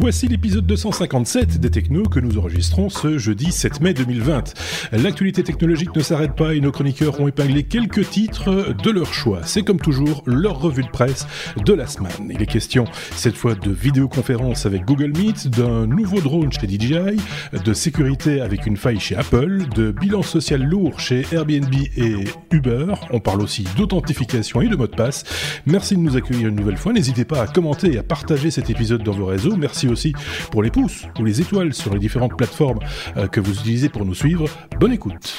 [0.00, 4.54] Voici l'épisode 257 des Technos que nous enregistrons ce jeudi 7 mai 2020.
[4.92, 9.40] L'actualité technologique ne s'arrête pas et nos chroniqueurs ont épinglé quelques titres de leur choix.
[9.42, 11.26] C'est comme toujours leur revue de presse
[11.56, 12.30] de la semaine.
[12.30, 12.84] Il est question
[13.16, 17.20] cette fois de vidéoconférence avec Google Meet, d'un nouveau drone chez DJI,
[17.64, 22.94] de sécurité avec une faille chez Apple, de bilan social lourd chez Airbnb et Uber.
[23.10, 25.24] On parle aussi d'authentification et de mot de passe.
[25.66, 26.92] Merci de nous accueillir une nouvelle fois.
[26.92, 29.56] N'hésitez pas à commenter et à partager cet épisode dans vos réseaux.
[29.56, 30.12] Merci aussi
[30.50, 32.80] pour les pouces ou les étoiles sur les différentes plateformes
[33.16, 34.48] euh, que vous utilisez pour nous suivre.
[34.78, 35.38] Bonne écoute.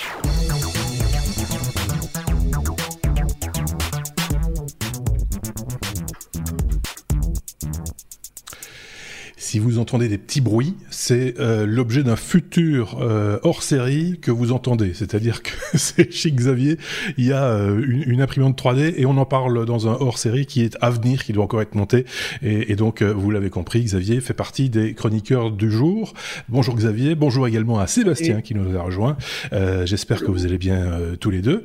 [9.50, 14.30] Si vous entendez des petits bruits, c'est euh, l'objet d'un futur euh, hors série que
[14.30, 14.92] vous entendez.
[14.94, 16.78] C'est-à-dire que c'est chez Xavier,
[17.18, 20.20] il y a euh, une, une, imprimante 3D et on en parle dans un hors
[20.20, 22.06] série qui est à venir, qui doit encore être monté.
[22.44, 26.14] Et, et donc, vous l'avez compris, Xavier fait partie des chroniqueurs du jour.
[26.48, 29.18] Bonjour Xavier, bonjour également à Sébastien qui nous a rejoint.
[29.52, 31.64] J'espère que vous allez bien tous les deux.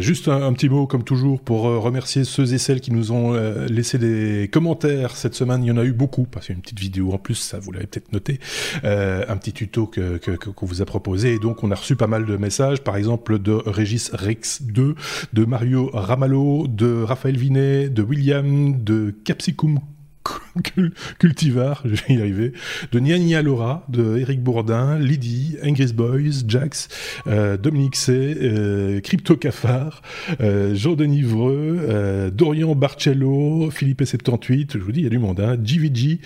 [0.00, 3.32] juste un, un, petit mot, comme toujours, pour remercier ceux et celles qui nous ont
[3.70, 5.64] laissé des commentaires cette semaine.
[5.64, 7.34] Il y en a eu beaucoup, parce qu'il y a une petite vidéo en plus,
[7.34, 8.40] ça vous l'avez peut-être noté,
[8.84, 11.34] euh, un petit tuto que, qu'on vous a proposé.
[11.34, 14.94] Et donc, on a reçu pas mal de messages, par exemple de Régis Rex 2,
[15.32, 19.80] de Mario Ramallo, de Raphaël Vinet, de William, de Capsicum
[21.18, 22.52] Cultivar, je vais y arriver,
[22.92, 26.88] de Niania Laura, de Eric Bourdin, Lydie, Ingris Boys, Jax,
[27.26, 30.02] euh, Dominique C, euh, Crypto Cafard,
[30.40, 35.40] euh, Jean-Denis Vreux, Dorian Barcello, Philippe 78, je vous dis, il y a du monde,
[35.40, 36.20] hein, GVG,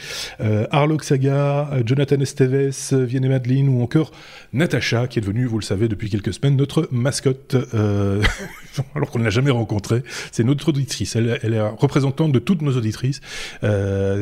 [0.70, 4.12] Arlok Saga, Jonathan Esteves, Vienne Madeline ou encore
[4.52, 7.56] Natacha, qui est devenue, vous le savez, depuis quelques semaines, notre mascotte,
[8.94, 10.02] alors qu'on ne l'a jamais rencontrée.
[10.32, 13.20] C'est notre auditrice, elle, est représentante de toutes nos auditrices.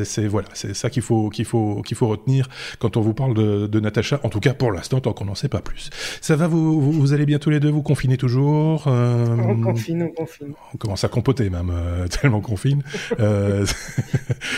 [0.03, 3.33] C'est voilà, c'est ça qu'il faut qu'il faut qu'il faut retenir quand on vous parle
[3.33, 4.19] de, de Natacha.
[4.23, 5.89] En tout cas, pour l'instant, tant qu'on n'en sait pas plus.
[6.21, 8.85] Ça va, vous, vous, vous allez bien tous les deux, vous confinez toujours.
[8.87, 10.53] Euh, on confine, on confine.
[10.73, 12.83] On commence à compoter même euh, tellement confine.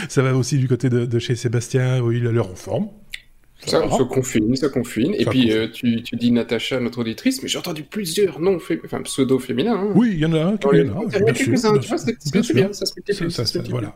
[0.09, 2.88] ça va aussi du côté de, de chez Sébastien, où il a l'air en forme.
[3.66, 5.13] Ça, ça confine, ça confine.
[5.17, 8.79] Et puis, euh, tu, tu, dis Natacha, notre auditrice, mais j'ai entendu plusieurs noms, fé...
[8.85, 9.75] enfin, pseudo-féminins.
[9.75, 9.91] Hein.
[9.95, 11.51] Oui, il y en a un, il y en a, bien sûr.
[11.51, 13.69] Bien tu vois, c'est bien, ça se multiplie.
[13.69, 13.95] Voilà.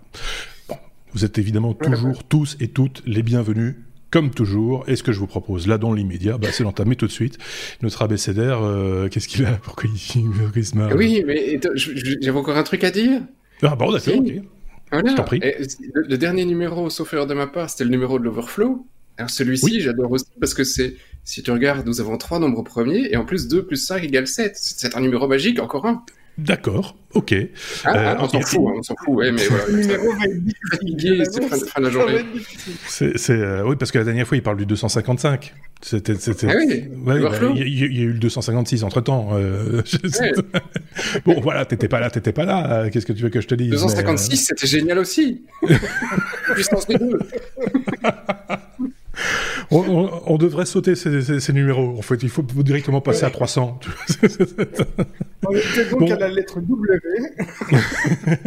[0.68, 0.76] Bon,
[1.14, 3.76] vous êtes évidemment toujours tous et toutes les bienvenus
[4.14, 7.08] comme toujours, et ce que je vous propose là dans l'immédiat, bah, c'est d'entamer tout
[7.08, 7.40] de suite
[7.82, 8.62] notre abécédaire.
[8.62, 12.92] Euh, Qu'est-ce qu'il a Pourquoi il, se marre Oui, mais j'avais encore un truc à
[12.92, 13.22] dire?
[13.64, 14.34] Ah bon, d'accord, ok.
[14.92, 15.10] Voilà.
[15.10, 15.40] Je t'en prie.
[15.42, 15.56] Et
[15.96, 18.86] le, le, dernier numéro, sauf erreur de ma part, c'était le numéro de l'Overflow.
[19.18, 19.80] Alors celui-ci, oui.
[19.80, 23.26] j'adore aussi parce que c'est, si tu regardes, nous avons trois nombres premiers et en
[23.26, 24.54] plus 2 plus 5 égale 7.
[24.56, 26.04] C'est un numéro magique, encore un.
[26.38, 27.36] D'accord, ok.
[27.86, 29.66] Ah, euh, on s'en fout, hein, on s'en fout, ouais, mais voilà.
[30.72, 32.26] fatigué, c'est fin, fin, de la journée.
[32.88, 35.54] C'est, euh, oui, parce que la dernière fois, il parle du 255.
[35.82, 36.48] C'était, c'était.
[36.50, 39.30] Ah oui, ouais, bah, il, y, il y, a eu le 256 entre temps.
[39.34, 39.84] Euh,
[40.20, 40.34] ouais.
[41.24, 42.90] bon, voilà, t'étais pas là, t'étais pas là.
[42.90, 45.44] Qu'est-ce que tu veux que je te dise 256, mais, c'était génial aussi.
[46.56, 47.20] Puissance des deux.
[49.72, 51.98] On, on, on, devrait sauter ces, ces, ces, numéros.
[51.98, 53.28] En fait, il faut directement passer ouais.
[53.28, 53.80] à 300.
[55.46, 56.12] on était donc bon.
[56.12, 57.00] à la lettre W.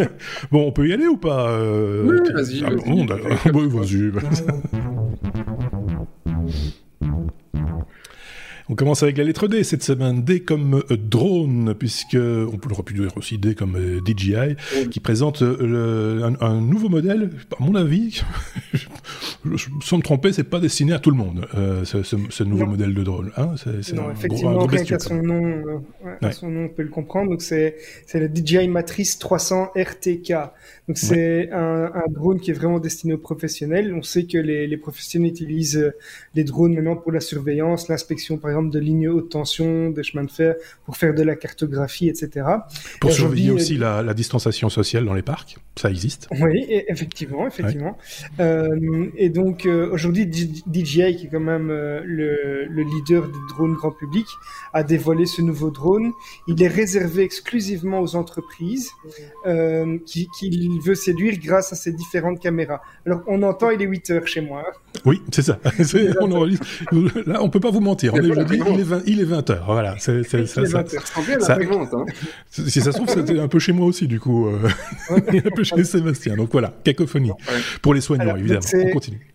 [0.50, 2.04] bon, on peut y aller ou pas euh...
[2.04, 2.65] Oui, vas-y.
[2.65, 3.53] Ah, vas-y.
[3.53, 4.12] Bon, vas-y.
[8.69, 10.22] On commence avec la lettre D cette semaine.
[10.22, 14.56] D comme euh, drone, puisque on aurait pu dire aussi D comme euh, DJI,
[14.91, 17.31] qui présente euh, le, un, un, nouveau modèle.
[17.59, 18.22] À mon avis,
[19.82, 22.65] sans me tromper, c'est pas destiné à tout le monde euh, ce, ce, ce, nouveau
[22.65, 22.71] non.
[22.71, 23.31] modèle de drone.
[23.37, 26.33] Hein c'est, non, un effectivement, gros, un gros son nom, euh, ouais, ouais.
[26.33, 27.31] son nom, on peut le comprendre.
[27.31, 30.33] Donc c'est c'est le DJI Matrice 300 RTK.
[30.88, 31.53] Donc c'est ouais.
[31.53, 33.94] un, un, drone qui est vraiment destiné aux professionnels.
[33.94, 35.93] On sait que les, les professionnels utilisent
[36.34, 40.25] les drones maintenant pour la surveillance, l'inspection par exemple de lignes haute tension, des chemins
[40.25, 42.47] de fer, pour faire de la cartographie, etc.
[43.00, 46.28] Pour surveiller aussi la, la, distanciation sociale dans les parcs, ça existe.
[46.41, 47.98] Oui, effectivement, effectivement.
[48.39, 48.45] Ouais.
[48.45, 53.39] Euh, et donc euh, aujourd'hui, DJI, qui est quand même euh, le, le, leader du
[53.51, 54.27] drone grand public,
[54.72, 56.13] a dévoilé ce nouveau drone.
[56.48, 58.91] Il est réservé exclusivement aux entreprises
[59.47, 62.81] euh, qui, qui veut séduire grâce à ses différentes caméras.
[63.04, 64.65] Alors on entend, il est 8 heures chez moi.
[65.04, 65.59] Oui, c'est ça.
[66.21, 66.66] on enregistre.
[67.27, 68.15] Là, on peut pas vous mentir.
[68.15, 69.65] On est il est 20, il est 20 heures.
[69.66, 69.97] Voilà.
[69.98, 70.84] C'est, c'est, ça, ça,
[71.41, 72.07] ça, hein.
[72.51, 74.47] Si ça se trouve, c'était un peu chez moi aussi, du coup.
[74.47, 74.69] Euh,
[75.10, 76.37] un peu chez Sébastien.
[76.37, 77.31] Donc voilà, cacophonie.
[77.31, 77.37] Ouais.
[77.83, 78.60] Pour les soignants, Alors, évidemment.
[78.75, 79.27] On continue.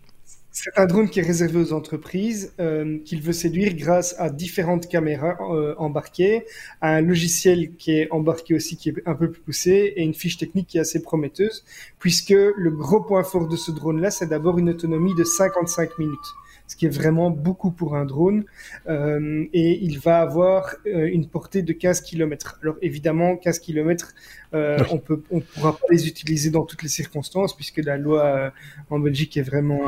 [0.52, 4.88] c'est un drone qui est réservé aux entreprises, euh, qu'il veut séduire grâce à différentes
[4.88, 6.44] caméras euh, embarquées,
[6.80, 10.14] à un logiciel qui est embarqué aussi, qui est un peu plus poussé, et une
[10.14, 11.64] fiche technique qui est assez prometteuse,
[11.98, 16.18] puisque le gros point fort de ce drone-là, c'est d'abord une autonomie de 55 minutes
[16.66, 18.44] ce qui est vraiment beaucoup pour un drone.
[18.88, 22.58] Euh, et il va avoir euh, une portée de 15 km.
[22.62, 24.14] Alors évidemment, 15 km,
[24.54, 28.24] euh, on peut, on pourra pas les utiliser dans toutes les circonstances puisque la loi
[28.24, 28.50] euh,
[28.90, 29.80] en Belgique est vraiment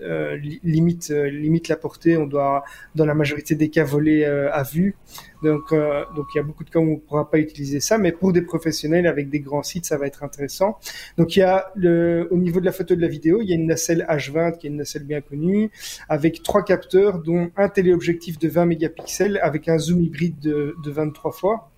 [0.00, 2.16] euh, limite, limite la portée.
[2.16, 2.64] On doit,
[2.94, 4.96] dans la majorité des cas, voler à vue.
[5.42, 7.80] Donc, euh, donc il y a beaucoup de cas où on ne pourra pas utiliser
[7.80, 10.78] ça, mais pour des professionnels avec des grands sites, ça va être intéressant.
[11.18, 13.52] Donc, il y a le, au niveau de la photo de la vidéo, il y
[13.52, 15.70] a une nacelle H20 qui est une nacelle bien connue,
[16.08, 20.90] avec trois capteurs, dont un téléobjectif de 20 mégapixels avec un zoom hybride de, de
[20.90, 21.71] 23 fois.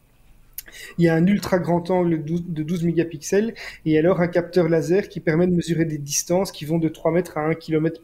[0.99, 3.55] Il y a un ultra grand angle de 12 mégapixels
[3.85, 7.13] et alors un capteur laser qui permet de mesurer des distances qui vont de 3
[7.13, 8.01] mètres à 1 km.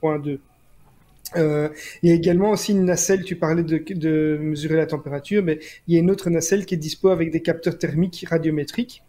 [1.37, 1.69] Euh,
[2.03, 5.61] il y a également aussi une nacelle, tu parlais de, de, mesurer la température, mais
[5.87, 9.03] il y a une autre nacelle qui est dispo avec des capteurs thermiques radiométriques.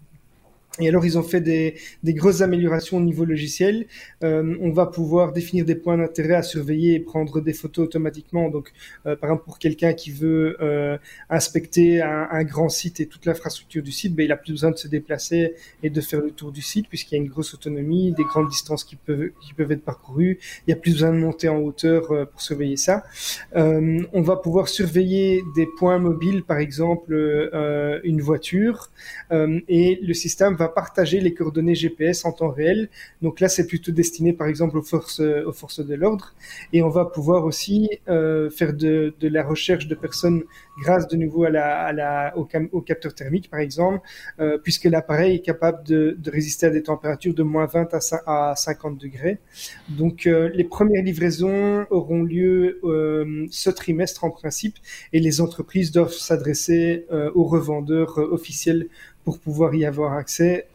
[0.79, 3.87] Et alors, ils ont fait des, des grosses améliorations au niveau logiciel.
[4.23, 8.49] Euh, on va pouvoir définir des points d'intérêt à surveiller et prendre des photos automatiquement.
[8.49, 8.71] Donc,
[9.05, 10.97] euh, par exemple, pour quelqu'un qui veut euh,
[11.29, 14.71] inspecter un, un, grand site et toute l'infrastructure du site, ben, il a plus besoin
[14.71, 17.53] de se déplacer et de faire le tour du site puisqu'il y a une grosse
[17.53, 20.39] autonomie, des grandes distances qui peuvent, qui peuvent être parcourues.
[20.67, 23.03] Il y a plus besoin de monter en hauteur euh, pour surveiller ça.
[23.55, 28.89] Euh, on va pouvoir surveiller des points mobiles, par exemple euh, une voiture,
[29.67, 32.89] et le système partager les coordonnées GPS en temps réel.
[33.21, 36.33] Donc là, c'est plutôt destiné, par exemple, aux forces, aux forces de l'ordre.
[36.73, 40.43] Et on va pouvoir aussi euh, faire de, la recherche de personnes
[40.81, 44.01] grâce de nouveau à la, au, capteur thermique, par exemple,
[44.39, 47.93] euh, puisque l'appareil est capable de, résister à des températures de moins 20
[48.25, 49.37] à, 50 degrés.
[49.89, 54.77] Donc euh, les premières livraisons auront lieu euh, ce trimestre en principe,
[55.13, 57.05] et les entreprises doivent s'adresser
[57.35, 58.87] aux revendeurs officiels
[59.23, 60.67] pour pouvoir y avoir accès.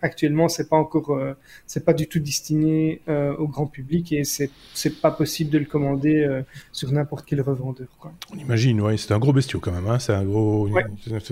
[0.00, 1.34] Actuellement, c'est pas encore, euh,
[1.66, 3.00] c'est pas du tout destiné
[3.38, 6.42] au grand public et c'est c'est pas possible de le commander
[6.72, 7.86] sur n'importe quel revendeur.
[8.32, 9.86] On imagine, ouais, c'est un gros bestiau quand même.
[9.86, 10.84] Hein, c'est un gros, ouais.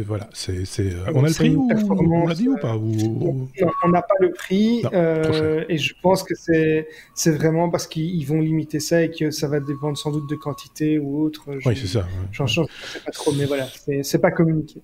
[0.06, 0.92] voilà, c'est c'est.
[0.92, 3.48] Euh, on a le prix ou on l'a dit ou pas ou...
[3.60, 4.90] Non, on n'a pas le prix non,
[5.68, 9.48] et je pense que c'est c'est vraiment parce qu'ils vont limiter ça et que ça
[9.48, 11.44] va dépendre sans doute de quantité ou autre.
[11.64, 12.06] Oui, c'est ça.
[12.32, 12.50] J'en ouais.
[12.92, 13.66] sais pas trop, mais voilà,
[14.02, 14.82] c'est pas communiqué.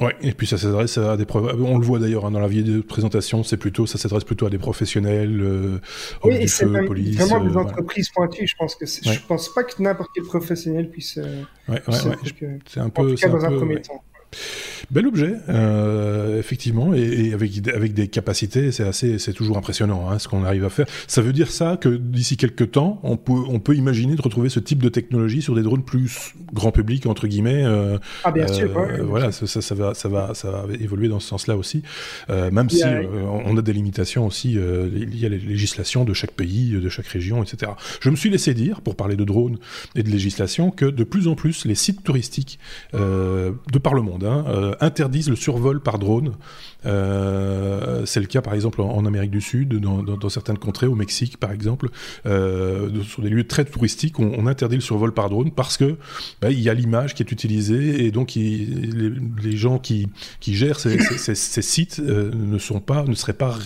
[0.00, 2.78] Ouais, et puis ça s'adresse à des on le voit d'ailleurs hein, dans la vidéo
[2.78, 5.78] de présentation, c'est plutôt ça s'adresse plutôt à des professionnels, euh,
[6.24, 8.28] oui, et police, vraiment des euh, entreprises voilà.
[8.28, 8.48] pointues.
[8.48, 9.14] Je pense que ouais.
[9.14, 11.18] je pense pas que n'importe quel professionnel puisse.
[11.18, 12.58] Euh, ouais, ouais, ouais.
[12.66, 13.02] C'est un peu.
[13.02, 14.02] En tout cas, dans un, un premier temps.
[14.90, 20.10] Bel objet, euh, effectivement, et, et, avec, avec des capacités, c'est assez, c'est toujours impressionnant
[20.10, 20.86] hein, ce qu'on arrive à faire.
[21.06, 24.48] Ça veut dire ça que d'ici quelques temps, on peut, on peut imaginer de retrouver
[24.48, 27.64] ce type de technologie sur des drones plus grand public entre guillemets.
[27.64, 28.76] Euh, ah bien sûr.
[28.76, 31.82] Euh, voilà, ça, ça, ça, va, ça va, ça va évoluer dans ce sens-là aussi.
[32.28, 33.02] Même si a...
[33.02, 37.42] on a des limitations aussi liées à les législations de chaque pays, de chaque région,
[37.42, 37.72] etc.
[38.00, 39.58] Je me suis laissé dire, pour parler de drones
[39.94, 42.58] et de législation, que de plus en plus les sites touristiques
[42.92, 46.34] de par le monde hein, euh, interdisent le survol par drone.
[46.86, 50.58] Euh, c'est le cas par exemple en, en Amérique du Sud, dans, dans, dans, certaines
[50.58, 51.88] contrées, au Mexique par exemple,
[52.26, 55.96] euh, sur des lieux très touristiques, on, on, interdit le survol par drone parce que
[56.40, 60.08] bah, il y a l'image qui est utilisée et donc il, les, les, gens qui,
[60.40, 63.56] qui gèrent ces, ces, ces sites euh, ne sont pas, ne seraient pas,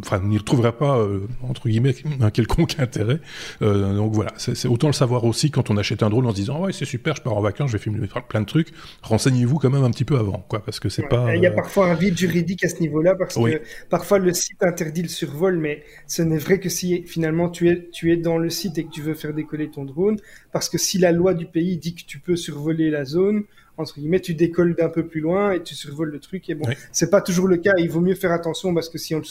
[0.00, 1.06] enfin n'y retrouveraient pas
[1.48, 3.20] entre guillemets un quelconque intérêt.
[3.60, 6.60] Donc voilà, c'est autant le savoir aussi quand on achète un drone en se disant
[6.60, 8.72] ouais c'est super, je pars en vacances, je vais filmer plein de trucs.
[9.02, 11.34] Renseignez-vous quand même un petit peu avant, quoi, parce que c'est ouais, pas.
[11.36, 13.52] Il y a parfois un vide juridique à ce niveau-là, parce oui.
[13.52, 17.68] que parfois le site interdit le survol, mais ce n'est vrai que si finalement tu
[17.68, 20.18] es, tu es dans le site et que tu veux faire décoller ton drone,
[20.52, 23.44] parce que si la loi du pays dit que tu peux survoler la zone,
[23.78, 26.48] entre guillemets, tu décolles d'un peu plus loin et tu survoles le truc.
[26.50, 26.74] Et bon, oui.
[26.92, 27.72] c'est pas toujours le cas.
[27.78, 29.22] Il vaut mieux faire attention parce que si on,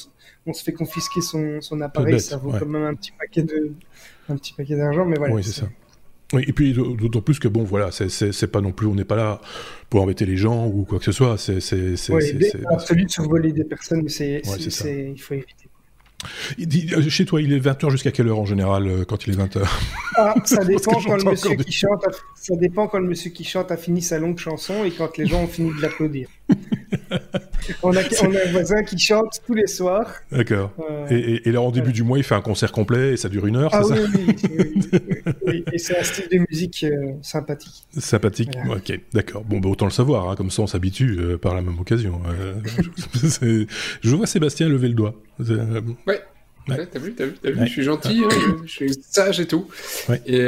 [0.47, 2.59] on se fait confisquer son, son appareil, bête, ça vaut ouais.
[2.59, 3.73] quand même un petit paquet de,
[4.29, 5.05] un petit paquet d'argent.
[5.05, 5.35] Mais voilà.
[5.35, 5.69] Oui, c'est ça.
[6.33, 9.15] Oui, et puis d'autant plus que bon, voilà, c'est pas non plus, on n'est pas
[9.17, 9.41] là
[9.89, 11.37] pour embêter les gens ou quoi que ce soit.
[11.37, 12.21] C'est c'est oui,
[12.79, 15.67] celui de survoler des personnes, mais c'est ouais, il faut éviter.
[16.59, 19.37] Euh, chez toi, il est 20h jusqu'à quelle heure en général euh, quand il est
[19.37, 19.67] 20h
[20.15, 22.11] ah, ça, dépend quand le monsieur qui chante a...
[22.35, 25.25] ça dépend quand le monsieur qui chante a fini sa longue chanson et quand les
[25.25, 26.29] gens ont fini de l'applaudir.
[27.83, 30.11] on, a, on, a, un voisin qui chante tous les soirs.
[30.31, 30.71] D'accord.
[30.79, 31.07] Euh...
[31.09, 33.29] Et, et, et, là, en début du mois, il fait un concert complet et ça
[33.29, 36.27] dure une heure, ah, c'est oui, ça oui, oui, oui, oui, Et c'est un style
[36.31, 37.83] de musique euh, sympathique.
[37.97, 38.81] Sympathique, voilà.
[38.81, 39.43] ok, d'accord.
[39.43, 42.21] Bon, bah, autant le savoir, hein, comme ça on s'habitue euh, par la même occasion.
[42.27, 43.65] Euh,
[44.01, 45.15] je vois Sébastien lever le doigt.
[45.39, 46.21] Ouais.
[46.67, 49.67] t'as vu, t'as vu, t'as vu, je suis gentil, hein, je suis sage et tout.
[50.25, 50.45] Et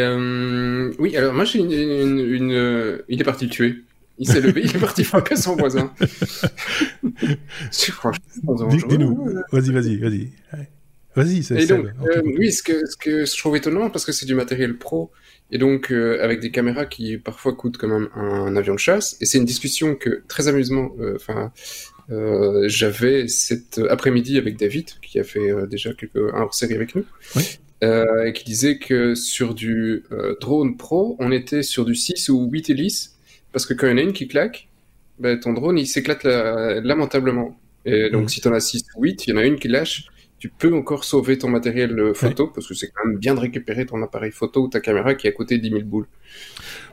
[1.00, 1.72] oui, alors moi j'ai une,
[2.20, 3.76] une, il est parti le tuer.
[4.20, 5.92] Il s'est levé, il est parti frapper son voisin.
[8.88, 10.30] Dis-nous, vas-y, vas-y, vas-y.
[11.16, 14.26] Vas-y, c'est donc, euh, oui, ce que, ce que je trouve étonnant, parce que c'est
[14.26, 15.12] du matériel pro,
[15.52, 19.16] et donc euh, avec des caméras qui parfois coûtent quand même un, avion de chasse,
[19.22, 21.52] et c'est une discussion que, très amusement, euh, enfin,
[22.66, 27.06] j'avais cet après-midi avec David, qui a fait déjà quelques, un hors-série avec nous,
[27.82, 30.04] et qui disait que sur du
[30.42, 33.13] drone pro, on était sur du 6 ou 8 hélices,
[33.54, 34.68] parce que quand il y en a une qui claque,
[35.20, 37.58] ben, ton drone, il s'éclate lamentablement.
[37.86, 39.68] Et donc, si tu en as 6 ou 8, il y en a une qui
[39.68, 40.08] lâche,
[40.44, 43.40] tu peux encore sauver ton matériel euh, photo, parce que c'est quand même bien de
[43.40, 46.06] récupérer ton appareil photo ou ta caméra qui est à côté de 10 000 boules.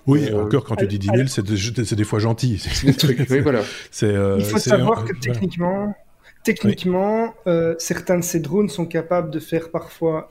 [0.07, 2.63] Oui, euh, encore quand tu dis 10 000, c'est des fois gentil.
[2.85, 3.65] oui, voilà.
[4.05, 5.97] Euh, Il faut savoir que techniquement,
[6.45, 7.35] techniquement
[7.79, 10.31] certains de ces drones sont capables de faire parfois,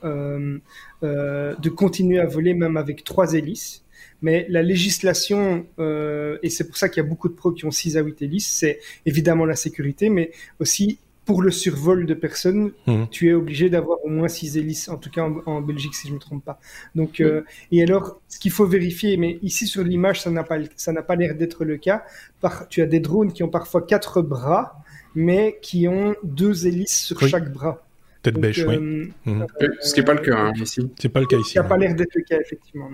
[1.02, 3.84] de continuer à voler même avec trois hélices.
[4.22, 7.70] Mais la législation, et c'est pour ça qu'il y a beaucoup de pros qui ont
[7.70, 10.98] 6 à 8 hélices, c'est évidemment la sécurité, mais aussi
[11.30, 13.06] pour le survol de personnes, mhm.
[13.08, 16.12] tu es obligé d'avoir au moins 6 hélices, en tout cas en, Belgique, si je
[16.12, 16.58] ne me trompe pas.
[16.96, 20.56] Donc, euh, et alors, ce qu'il faut vérifier, mais ici sur l'image, ça n'a pas,
[20.74, 22.02] ça n'a pas l'air d'être le cas.
[22.40, 24.82] Par, tu as des drones qui ont parfois quatre bras,
[25.14, 27.86] mais qui ont deux hélices sur chaque bras.
[28.22, 28.74] Tête bêche, oui.
[28.74, 29.46] Euh, mhm.
[29.62, 30.82] euh, ce qui n'est pas le cas hein, ici.
[30.98, 31.54] C'est pas le cas ici.
[31.54, 32.90] Ça n'a pas l'air d'être le cas, effectivement.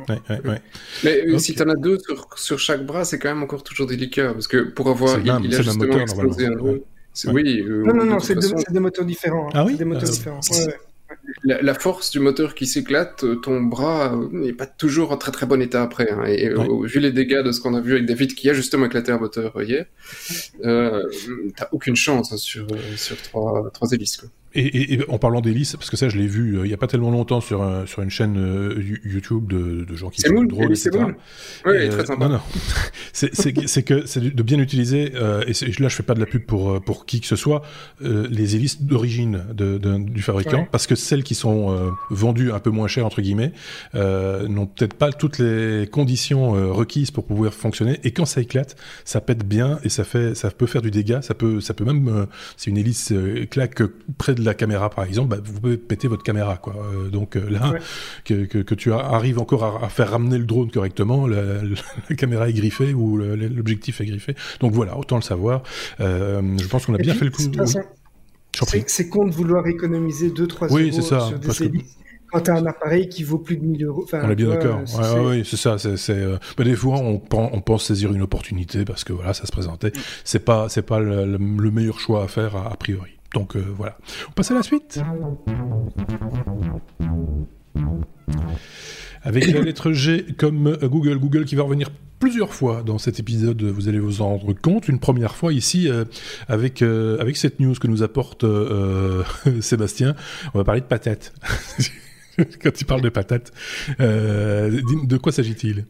[1.05, 3.87] Mais si tu en as deux sur, sur chaque bras, c'est quand même encore toujours
[3.87, 4.33] délicat.
[4.33, 5.19] Parce que pour avoir.
[5.19, 6.81] Il, il a justement explosé un drone.
[7.25, 7.61] Oui.
[7.61, 8.37] Euh, non, non, non, c'est
[8.71, 9.49] des moteurs différents.
[9.49, 9.53] Hein.
[9.55, 10.41] Ah oui des moteurs ah, différents.
[11.45, 15.47] La, force du moteur qui s'éclate, euh, ton bras n'est pas toujours en très très
[15.47, 16.11] bon état après.
[16.11, 16.25] Hein.
[16.27, 16.51] Et
[16.85, 19.19] vu les dégâts de ce qu'on a vu avec David, qui a justement éclaté un
[19.19, 19.87] moteur hier,
[20.65, 21.03] euh,
[21.57, 22.67] t'as aucune chance hein, sur,
[22.97, 24.19] sur trois, trois hélices.
[24.19, 24.29] Quoi.
[24.59, 26.87] Et, en parlant d'hélice, parce que ça, je l'ai vu euh, il n'y a pas
[26.87, 30.71] tellement longtemps sur, sur une chaîne euh, YouTube de, de gens qui font du drone,
[30.71, 30.91] etc.
[31.67, 32.27] Oui, très sympa.
[32.27, 32.41] Non, non.
[33.13, 36.45] c'est que c'est de bien utiliser, euh, et là, je fais pas de la pub
[36.45, 37.63] pour, pour qui que ce soit,
[38.01, 42.89] les hélices d'origine de, du fabricant, parce que celles qui sont vendues un peu moins
[42.89, 43.53] cher, entre guillemets,
[43.95, 49.21] n'ont peut-être pas toutes les conditions requises pour pouvoir fonctionner, et quand ça éclate, ça
[49.21, 52.27] pète bien, et ça, fait, ça peut faire du dégât, ça peut, ça peut même,
[52.57, 53.13] si une hélice
[53.51, 53.83] claque
[54.19, 56.57] près de la caméra, par exemple, bah, vous pouvez péter votre caméra.
[56.57, 56.75] Quoi.
[56.77, 57.75] Euh, donc euh, là,
[58.25, 61.61] que, que, tu arrives encore à, faire ramener le drone correctement, la,
[62.17, 64.35] caméra est griffée ou l'objectif est griffé.
[64.61, 65.63] Donc voilà, autant le savoir.
[66.01, 67.43] Euh, je pense qu'on a bien fait le coup.
[68.87, 71.85] C'est con de vouloir économiser 2-3 oui, euros ça, sur des
[72.33, 74.07] quand tu as un appareil qui vaut plus de 1000 euros.
[74.13, 74.81] on est bien d'accord.
[75.21, 75.77] oui, c'est ça.
[75.79, 76.17] C'est,
[76.59, 79.89] des fois, on, on, pense saisir une opportunité parce que voilà, ça se présentait.
[79.89, 80.01] Mm.
[80.25, 81.39] C'est pas, c'est pas le,
[81.71, 83.16] meilleur choix à faire a priori.
[83.37, 83.99] Donc euh, voilà.
[84.31, 84.99] On passe à la suite.
[89.23, 91.19] Avec la lettre G comme euh, Google.
[91.19, 94.89] Google qui va revenir plusieurs fois dans cet épisode, vous allez vous en rendre compte.
[94.89, 96.07] Une première fois ici euh,
[96.49, 98.47] avec, avec cette news que nous apporte
[99.61, 100.15] Sébastien.
[100.55, 101.35] On va parler de patates.
[102.63, 103.53] Quand il parle de patates,
[103.99, 105.85] de quoi s'agit-il?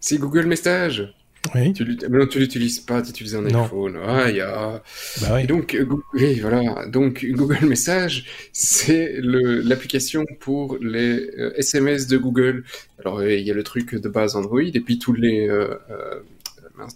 [0.00, 1.12] C'est Google Message.
[1.54, 1.72] Oui.
[1.72, 3.98] Tu, non, tu l'utilises pas, tu utilises un iPhone.
[4.06, 4.82] Ah, y a...
[5.20, 5.46] Bah oui.
[5.46, 6.86] donc, euh, oui, voilà.
[6.86, 12.64] Donc, Google Message, c'est l'application pour les SMS euh, de Google.
[13.00, 15.74] Alors, il y a le truc de base Android, et puis tous les, euh,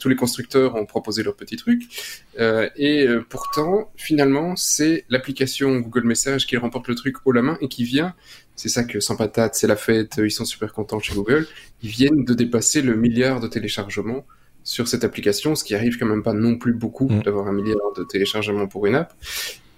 [0.01, 1.83] tous les constructeurs ont proposé leur petit truc.
[2.39, 7.69] et pourtant, finalement, c'est l'application Google Message qui remporte le truc haut la main et
[7.69, 8.15] qui vient
[8.57, 11.47] c'est ça que sans patate, c'est la fête, ils sont super contents chez Google.
[11.83, 14.27] Ils viennent de dépasser le milliard de téléchargements
[14.65, 17.23] sur cette application, ce qui arrive quand même pas non plus beaucoup mm.
[17.23, 19.15] d'avoir un milliard de téléchargements pour une app.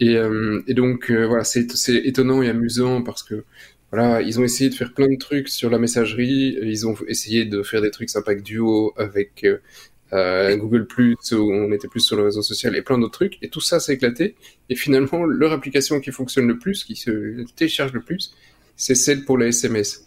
[0.00, 1.66] Et, euh, donc euh, voilà, c'est
[2.04, 3.44] étonnant et amusant parce que
[3.92, 7.44] voilà, ils ont essayé de faire plein de trucs sur la messagerie, ils ont essayé
[7.46, 9.46] de faire des trucs sympas avec Duo, avec
[10.12, 13.38] euh, Google Plus où on était plus sur le réseau social et plein d'autres trucs,
[13.42, 14.36] et tout ça s'est éclaté.
[14.68, 18.34] Et finalement, leur application qui fonctionne le plus, qui se télécharge le plus,
[18.78, 20.06] c'est celle pour les SMS.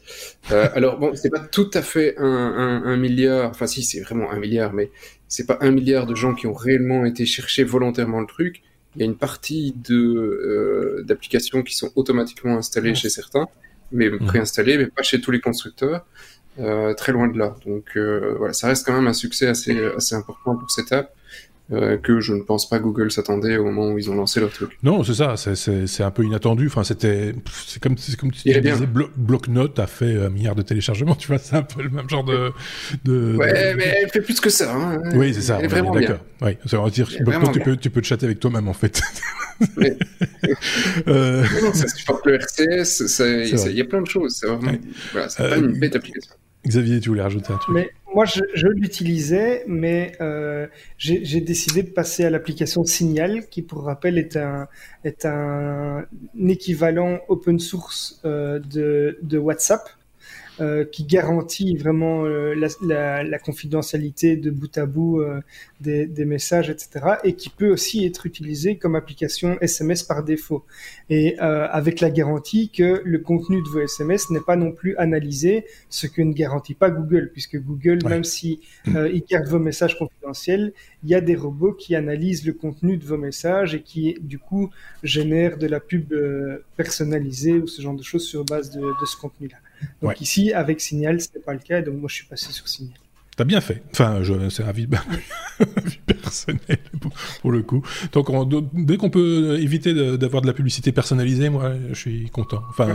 [0.52, 4.00] Euh, alors bon, c'est pas tout à fait un, un, un milliard, enfin si, c'est
[4.00, 4.90] vraiment un milliard, mais
[5.28, 8.64] c'est pas un milliard de gens qui ont réellement été chercher volontairement le truc.
[8.96, 13.48] Il y a une partie de euh, d'applications qui sont automatiquement installées chez certains,
[13.92, 16.06] mais préinstallées, mais pas chez tous les constructeurs.
[16.60, 17.56] Euh, très loin de là.
[17.66, 21.14] Donc euh, voilà, ça reste quand même un succès assez assez important pour cette app.
[21.72, 24.52] Euh, que je ne pense pas Google s'attendait au moment où ils ont lancé leur
[24.52, 24.78] truc.
[24.84, 26.68] Non, c'est ça, c'est un peu inattendu.
[26.68, 27.34] Enfin, c'était,
[27.66, 28.62] c'est comme, c'est comme tu disais,
[29.16, 31.16] Blocknote a fait un milliard de téléchargements.
[31.22, 32.52] Tu vois, c'est un peu le même genre de.
[33.06, 34.74] de ouais, mais elle fait plus que ça.
[34.74, 35.00] Hein.
[35.14, 35.58] Oui, c'est ça.
[35.60, 36.18] Elle est vraiment d'accord.
[36.42, 39.02] Oui, ça veut dire Blocknote, tu peux, tu peux te chatter avec toi-même en fait.
[41.08, 41.44] euh...
[41.62, 43.22] Non, ça supporte le RCS.
[43.70, 44.38] Il y a plein de choses.
[44.40, 44.72] C'est vraiment,
[45.12, 46.34] voilà, c'est pas une bête application.
[46.66, 47.76] Xavier, tu voulais rajouter un truc?
[47.76, 53.84] Mais Moi, je, l'utilisais, mais euh, j'ai décidé de passer à l'application Signal, qui, pour
[53.84, 54.68] rappel, est un,
[55.04, 56.06] est un,
[56.38, 59.90] équivalent open source euh, de WhatsApp.
[60.60, 65.40] Euh, qui garantit vraiment euh, la, la, confidentialité de bout à bout euh,
[65.80, 67.16] des, des, messages, etc.
[67.24, 70.66] Et qui peut aussi être utilisé comme application SMS par défaut.
[71.10, 75.66] Et avec la garantie que le contenu de vos SMS n'est pas non plus analysé,
[75.90, 80.74] ce que ne garantit pas Google, puisque Google, même si il garde vos messages confidentiels,
[81.04, 84.38] il y a des robots qui analysent le contenu de vos messages et qui, du
[84.38, 84.70] coup,
[85.02, 86.14] génèrent de la pub
[86.76, 89.58] personnalisée ou ce genre de choses sur base de, de ce contenu-là.
[90.02, 92.68] Donc ici, avec Signal, ce n'est pas le cas, donc moi je suis passé sur
[92.68, 92.98] Signal.
[93.38, 93.82] T'as bien fait.
[93.94, 94.88] Enfin, c'est un vie,
[96.06, 96.80] personnelle
[97.42, 97.82] pour, le coup.
[98.12, 98.28] Donc,
[98.74, 102.62] dès qu'on peut éviter d'avoir de, la publicité personnalisée, moi, je suis content.
[102.70, 102.90] Enfin,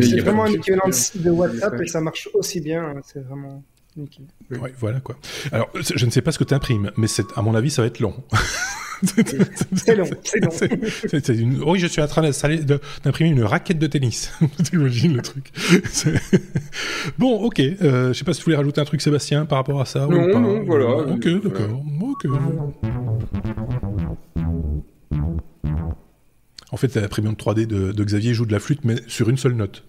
[0.00, 2.84] c'est vraiment un équivalent de WhatsApp et ça marche aussi bien.
[2.84, 3.64] Hein, c'est vraiment.
[3.96, 5.16] Oui, voilà quoi.
[5.52, 7.86] Alors, je ne sais pas ce que tu imprimes, mais à mon avis, ça va
[7.86, 8.14] être long.
[9.04, 11.70] c'est long, c'est long.
[11.70, 14.32] Oui, je suis en train d'imprimer une raquette de tennis.
[14.64, 15.52] T'imagines le truc.
[17.18, 17.60] bon, ok.
[17.60, 20.06] Euh, je sais pas si tu voulais rajouter un truc, Sébastien, par rapport à ça.
[20.06, 20.40] Non, ou pas.
[20.40, 20.86] non, voilà.
[20.86, 21.82] Ok, d'accord.
[22.02, 22.26] Ok.
[26.74, 29.36] En fait, la premium 3D de, de, Xavier joue de la flûte, mais sur une
[29.36, 29.84] seule note.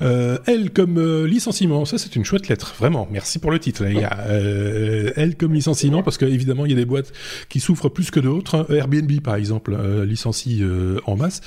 [0.00, 3.08] Euh, elle comme euh, licenciement, ça c'est une chouette lettre, vraiment.
[3.10, 4.16] Merci pour le titre, les gars.
[4.28, 7.12] Euh, elle comme licenciement, parce qu'évidemment, il y a des boîtes
[7.48, 8.72] qui souffrent plus que d'autres.
[8.72, 11.40] Airbnb, par exemple, euh, licencie euh, en masse.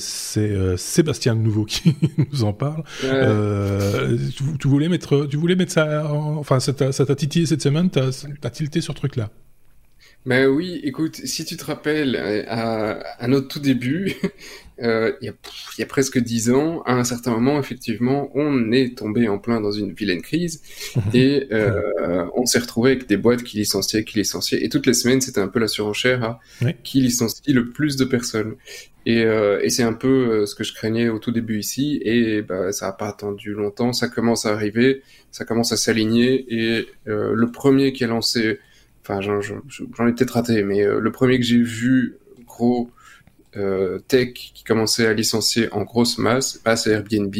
[0.00, 1.94] c'est Sébastien de Nouveau qui
[2.32, 2.82] nous en parle.
[3.02, 8.50] Tu, tu, voulais mettre, tu voulais mettre ça, enfin, ça t'a titillé cette semaine, t'as
[8.50, 9.30] tilté sur ce truc-là?
[10.26, 14.16] Ben oui, écoute, si tu te rappelles, euh, à, à notre tout début,
[14.82, 15.32] euh, il, y a,
[15.78, 19.38] il y a presque dix ans, à un certain moment, effectivement, on est tombé en
[19.38, 20.62] plein dans une vilaine crise
[21.14, 24.94] et euh, on s'est retrouvé avec des boîtes qui licenciaient, qui licenciaient, et toutes les
[24.94, 26.40] semaines, c'était un peu la surenchère à
[26.82, 28.56] qui licencie le plus de personnes.
[29.06, 32.00] Et, euh, et c'est un peu euh, ce que je craignais au tout début ici,
[32.04, 36.44] et bah, ça n'a pas attendu longtemps, ça commence à arriver, ça commence à s'aligner,
[36.48, 38.58] et euh, le premier qui a lancé
[39.08, 42.90] Enfin, j'en ai peut-être raté, mais euh, le premier que j'ai vu gros
[43.56, 47.34] euh, tech qui commençait à licencier en grosse masse, bah, c'est Airbnb,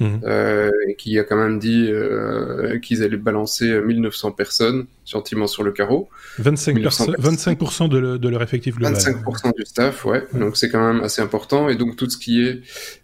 [0.00, 0.20] mhm.
[0.24, 5.72] euh, qui a quand même dit euh, qu'ils allaient balancer 1900 personnes gentiment sur le
[5.72, 6.08] carreau.
[6.40, 8.94] 25%, 25 de, de, leur effectif global.
[8.94, 10.24] 25% du staff, ouais.
[10.34, 11.68] Donc c'est quand même assez important.
[11.68, 12.60] Et donc tout ce qui est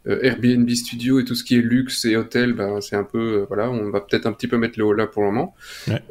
[0.07, 3.47] euh, Airbnb Studio et tout ce qui est luxe et hôtel, ben, c'est un peu,
[3.49, 5.55] voilà, on va peut-être un petit peu mettre le haut là pour le moment.
[5.87, 6.03] Ouais.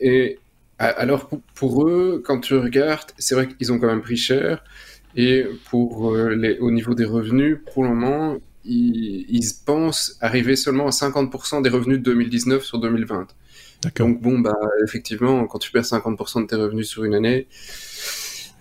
[0.00, 0.38] et
[0.78, 4.62] alors pour, eux, quand tu regardes, c'est vrai qu'ils ont quand même pris cher.
[5.14, 10.56] Et pour euh, les, au niveau des revenus, pour le moment, ils, ils pensent arriver
[10.56, 13.26] seulement à 50% des revenus de 2019 sur 2020.
[13.96, 17.46] Donc bon, bah effectivement, quand tu perds 50% de tes revenus sur une année,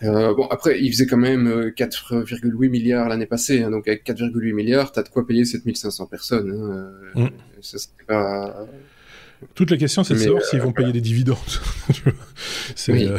[0.03, 4.05] euh, bon après, ils faisaient quand même 4,8 euh, milliards l'année passée, hein, donc avec
[4.05, 6.91] 4,8 milliards, t'as de quoi payer 7500 personnes.
[7.15, 7.27] Hein, mm.
[7.61, 8.67] Ça pas
[9.53, 11.37] toute la question, c'est de savoir s'ils vont payer des dividendes.
[12.75, 13.17] c'est, euh,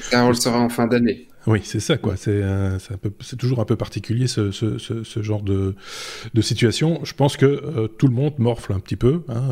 [0.00, 1.28] ça, on le saura en fin d'année.
[1.46, 2.16] Oui, c'est ça, quoi.
[2.16, 2.78] C'est, euh,
[3.20, 5.74] c'est, toujours un peu particulier ce, ce, ce, genre de,
[6.34, 7.00] de, situation.
[7.04, 9.48] Je pense que euh, tout le monde morfle un petit peu, hein,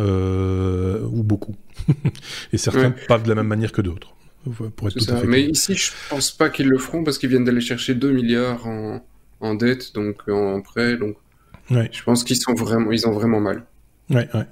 [1.11, 1.57] ou beaucoup.
[2.53, 4.15] Et certains pas de la même manière que d'autres.
[4.77, 7.29] Pour être tout À fait Mais ici, je pense pas qu'ils le feront parce qu'ils
[7.29, 9.05] viennent d'aller chercher 2 milliards en,
[9.41, 10.97] en dette, donc en prêt.
[10.97, 11.17] Donc,
[11.71, 13.65] je pense qu'ils sont vraiment, ils ont vraiment mal.
[14.11, 14.45] Ouais, ouais.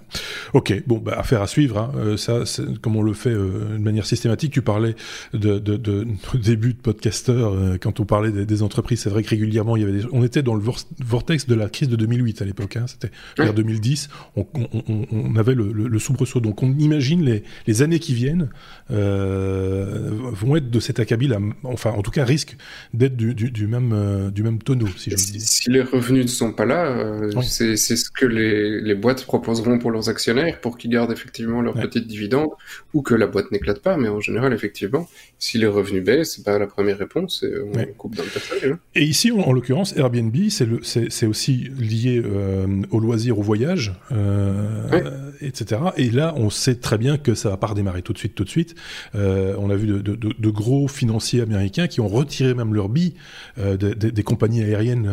[0.52, 1.78] Ok, bon, bah, affaire à suivre.
[1.78, 1.92] Hein.
[1.96, 2.42] Euh, ça,
[2.82, 4.52] comme on le fait euh, de manière systématique.
[4.52, 4.94] Tu parlais
[5.32, 9.00] de, de, de, début de podcasteur euh, quand on parlait des, entreprises.
[9.00, 10.04] C'est vrai que régulièrement, il y avait des...
[10.12, 10.62] on était dans le
[11.00, 12.76] vortex de la crise de 2008 à l'époque.
[12.76, 12.84] Hein.
[12.86, 14.10] C'était vers 2010.
[14.36, 16.40] On, on, on avait le, le, soubresaut.
[16.40, 18.50] Donc, on imagine les, les années qui viennent
[18.90, 21.28] vont être de cet acabit.
[21.28, 22.56] Là, enfin, en tout cas, risquent
[22.92, 25.40] d'être du, du, du, même du même tonneau, si je dis.
[25.40, 29.78] Si les revenus ne sont pas là, c'est ce que les, les boîtes proposent proposeront
[29.78, 32.50] pour leurs actionnaires pour qu'ils gardent effectivement leur petite dividende
[32.94, 33.96] ou que la boîte n'éclate pas.
[33.96, 38.16] Mais en général, effectivement, si les revenus baissent, bah, la première réponse, c'est on coupe
[38.16, 38.72] dans le personnel.
[38.72, 38.78] Hein.
[38.96, 43.94] Et ici, en, l'occurrence, Airbnb, c'est aussi lié euh, au loisir, au voyage.
[44.10, 45.80] Euh, etc.
[45.96, 48.44] Et là, on sait très bien que ça va pas redémarrer tout de suite, tout
[48.44, 48.74] de suite.
[49.14, 53.14] on a vu de, de, de, gros financiers américains qui ont retiré même leur billes
[53.58, 55.10] des compagnies aériennes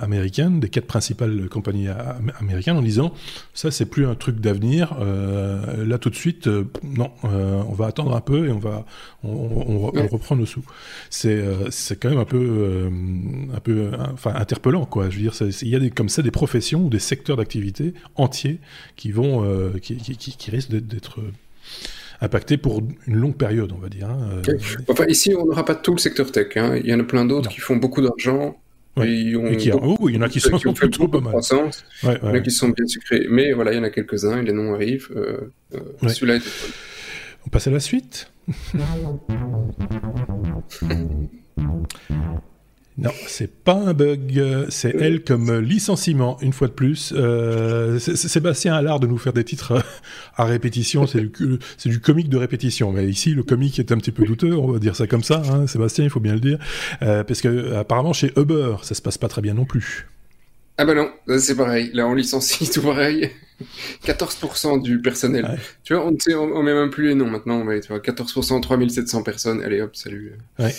[0.00, 1.88] américaines, des quatre principales compagnies
[2.40, 3.14] américaines, en disant
[3.54, 4.96] ça, c'est plus un truc d'avenir.
[5.00, 6.48] là, tout de suite,
[6.82, 8.84] non, on va attendre un peu et on va,
[9.24, 10.64] on, on, reprend nos sous.
[11.10, 12.90] C'est, c'est quand même un peu,
[13.54, 15.10] un peu, enfin, interpellant, quoi.
[15.10, 17.94] Je veux dire, il y a des, comme ça des professions ou des secteurs d'activité
[18.16, 18.58] entiers
[18.96, 21.32] qui vont, euh, qui, qui, risquent d'être euh,
[22.20, 24.08] impactés pour une longue période, on va dire.
[24.08, 24.58] Hein, euh.
[24.88, 26.56] Enfin, ici, on n'aura pas tout le secteur tech.
[26.56, 26.76] Hein.
[26.76, 28.56] Il y en a plein d'autres qui font beaucoup d'argent.
[28.96, 31.34] Et, qui oh, il y en a qui sont plutôt pas mal.
[32.02, 33.26] il y en a qui sont bien sucrés.
[33.30, 35.08] Mais voilà, il y en a quelques-uns et les noms arrivent.
[36.02, 36.42] Celui-là est...
[37.46, 38.30] On passe à la suite
[43.00, 47.14] Non, c'est pas un bug, c'est elle comme licenciement, une fois de plus.
[47.16, 49.82] Euh, Sébastien a l'art de nous faire des titres
[50.36, 52.92] à répétition, c'est du, du comique de répétition.
[52.92, 55.42] Mais ici, le comique est un petit peu douteux, on va dire ça comme ça,
[55.50, 56.58] hein, Sébastien, il faut bien le dire.
[57.00, 60.09] Euh, parce que apparemment chez Uber, ça se passe pas très bien non plus.
[60.80, 63.30] Ah bah non, c'est pareil, là on licencie tout pareil.
[64.06, 65.60] 14% du personnel.
[65.84, 68.62] Tu vois, on, on, on met même plus les noms maintenant, mais tu vois, 14%,
[68.62, 70.38] 3700 personnes, allez hop, salut.
[70.58, 70.74] Ouais.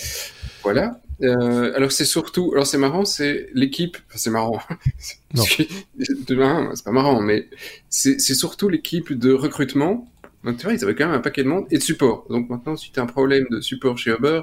[0.63, 0.99] Voilà.
[1.21, 4.59] Euh, alors c'est surtout, alors c'est marrant, c'est l'équipe, enfin, c'est marrant,
[5.35, 5.43] non.
[5.43, 7.47] c'est pas marrant, mais
[7.91, 10.11] c'est surtout l'équipe de recrutement.
[10.43, 12.25] Donc tu vois, ils avaient quand même un paquet de monde et de support.
[12.31, 14.41] Donc maintenant, si tu as un problème de support chez Uber,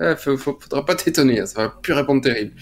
[0.00, 2.52] eh, faudra pas t'étonner, hein, ça va plus répondre terrible.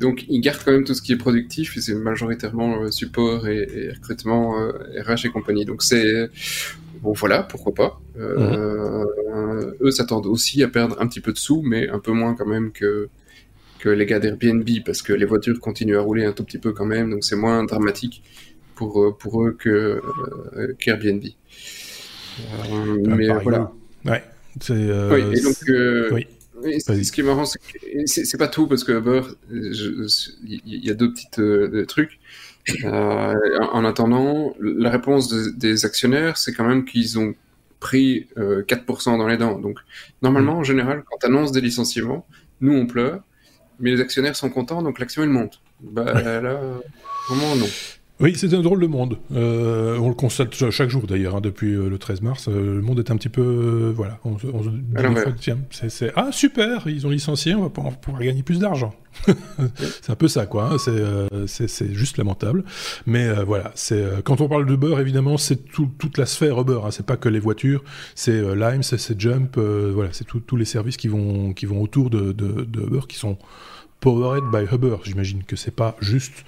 [0.00, 3.90] Donc ils gardent quand même tout ce qui est productif, c'est majoritairement euh, support et,
[3.94, 5.64] recrutement, euh, RH et compagnie.
[5.64, 6.28] Donc c'est
[7.00, 8.00] bon voilà, pourquoi pas.
[8.18, 9.04] Euh.
[9.80, 12.46] Eux s'attendent aussi à perdre un petit peu de sous, mais un peu moins quand
[12.46, 13.08] même que
[13.78, 16.72] que les gars d'Airbnb, parce que les voitures continuent à rouler un tout petit peu
[16.72, 18.22] quand même, donc c'est moins dramatique
[18.74, 20.02] pour euh, pour eux que
[20.80, 21.22] qu'Airbnb.
[23.06, 23.72] mais voilà.
[24.04, 24.24] Ouais.
[24.68, 26.26] Oui, et donc oui.
[26.62, 31.86] Ce qui est marrant, c'est pas tout parce que Uber, il y a deux petites
[31.86, 32.18] trucs.
[32.84, 33.34] Euh,
[33.72, 37.34] en attendant, la réponse des actionnaires, c'est quand même qu'ils ont
[37.78, 39.58] pris 4% euh, dans les dents.
[39.58, 39.78] Donc,
[40.22, 42.26] normalement, en général, quand tu annonces des licenciements,
[42.60, 43.22] nous, on pleure,
[43.78, 45.60] mais les actionnaires sont contents, donc l'action, elle monte.
[45.80, 46.60] Bah, là,
[47.28, 47.68] vraiment, non.
[48.20, 49.16] Oui, c'est un drôle de monde.
[49.34, 52.48] Euh, on le constate chaque jour d'ailleurs, hein, depuis euh, le 13 mars.
[52.48, 53.94] Euh, le monde est un petit peu.
[53.96, 54.18] voilà.
[54.24, 54.36] On,
[55.38, 58.94] tiens, c'est, ah super, ils ont licencié, on va pouvoir, gagner plus d'argent.
[60.02, 60.70] c'est un peu ça, quoi.
[60.70, 62.64] Hein, c'est, juste lamentable.
[63.06, 66.80] Mais voilà, c'est quand on parle de beurre, évidemment, c'est toute la sphère Uber.
[66.84, 67.82] Hein, c'est pas que les voitures,
[68.14, 72.32] c'est Lime, c'est, Jump, voilà, c'est tous les services qui vont, qui vont autour de,
[72.32, 73.38] de, de Uber qui sont
[74.00, 74.96] powered by Uber.
[75.04, 76.44] J'imagine que c'est pas juste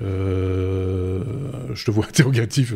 [0.00, 1.20] euh,
[1.74, 2.74] je te vois interrogatif.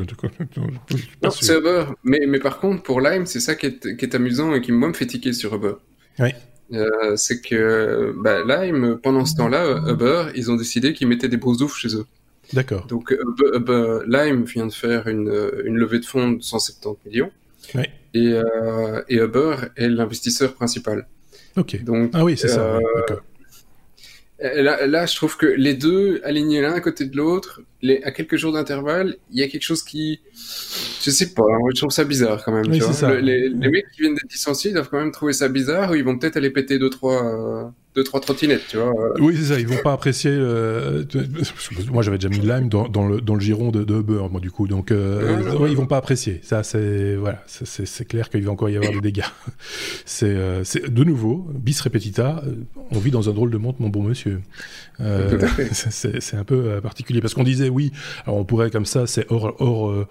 [1.22, 1.86] Non, c'est Uber.
[2.04, 4.72] Mais, mais par contre, pour Lime, c'est ça qui est, qui est, amusant et qui,
[4.72, 5.74] moi, me fait tiquer sur Uber.
[6.18, 6.30] Oui.
[6.72, 11.36] Euh, c'est que bah, Lime, pendant ce temps-là, Uber, ils ont décidé qu'ils mettaient des
[11.36, 12.06] brousoufs chez eux.
[12.52, 12.86] D'accord.
[12.86, 13.16] Donc,
[13.54, 17.30] Uber, Lime vient de faire une, une, levée de fonds de 170 millions.
[17.74, 17.84] Oui.
[18.14, 21.06] Et, euh, et Uber est l'investisseur principal.
[21.56, 21.82] Ok.
[21.82, 22.78] Donc, ah oui, c'est ça.
[22.96, 23.22] D'accord.
[24.42, 28.02] Euh, là, là, je trouve que les deux alignés l'un à côté de l'autre, les,
[28.02, 30.20] à quelques jours d'intervalle, il y a quelque chose qui,
[31.02, 31.44] je sais pas,
[31.74, 32.70] je trouve ça bizarre quand même.
[32.70, 35.48] tu vois les, les, mecs qui viennent d'être licenciés, ils doivent quand même trouver ça
[35.48, 37.64] bizarre ou ils vont peut-être aller péter deux trois, euh,
[37.96, 38.92] deux trois trottinettes, tu vois.
[39.18, 39.58] Oui, c'est ça.
[39.58, 40.30] Ils vont pas apprécier.
[40.30, 41.04] Euh,
[41.90, 44.40] moi, j'avais déjà mis Lime dans, dans, le dans le giron de, de Uber, moi
[44.40, 46.40] du coup, donc euh, ah, ils vont pas apprécier.
[46.42, 49.24] Ça, c'est voilà, c'est clair qu'il va encore y avoir des dégâts.
[50.04, 52.42] c'est de nouveau bis repetita.
[52.90, 54.40] On vit dans un drôle de monde, mon bon monsieur.
[55.72, 57.92] c'est un peu particulier parce qu'on disait oui,
[58.24, 60.06] alors on pourrait comme ça, c'est hors, hors, euh,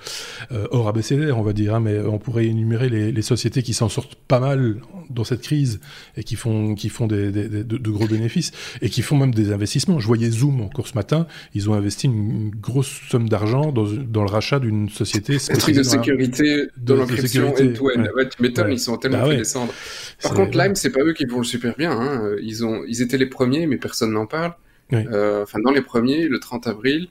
[0.72, 3.90] hors abécédaire, on va dire, hein, mais on pourrait énumérer les, les sociétés qui s'en
[3.90, 4.78] sortent pas mal
[5.10, 5.80] dans cette crise
[6.18, 9.52] et qui font, qui font des, des, de, gros bénéfices et qui font même des
[9.52, 10.00] investissements.
[10.00, 14.24] Je voyais Zoom encore ce matin, ils ont investi une, grosse somme d'argent dans, dans,
[14.24, 15.38] le rachat d'une société.
[15.50, 17.84] Un truc de sécurité, de, l'encryption tout.
[17.84, 17.96] Ouais.
[18.30, 19.74] tu m'étonnes, ils sont tellement bah fait descendre.
[20.22, 21.92] Par contre, Lime, c'est pas eux qui vont le super bien.
[21.92, 22.36] Hein.
[22.42, 24.54] Ils, ont, ils étaient les premiers, mais personne n'en parle.
[24.94, 27.08] Euh, enfin, dans les premiers, le 30 avril,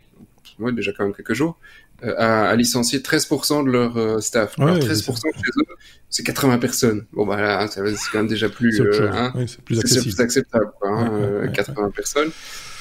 [0.59, 1.59] moi déjà quand même quelques jours,
[2.03, 4.59] euh, à, licencier 13% de leur euh, staff.
[4.59, 5.77] 13% chez eux,
[6.11, 7.07] c'est 80 personnes.
[7.13, 7.81] Bon bah là, c'est
[8.13, 9.33] quand même déjà plus, euh, hein,
[9.65, 9.79] plus,
[10.21, 12.31] acceptable, quoi, hein, 80 personnes.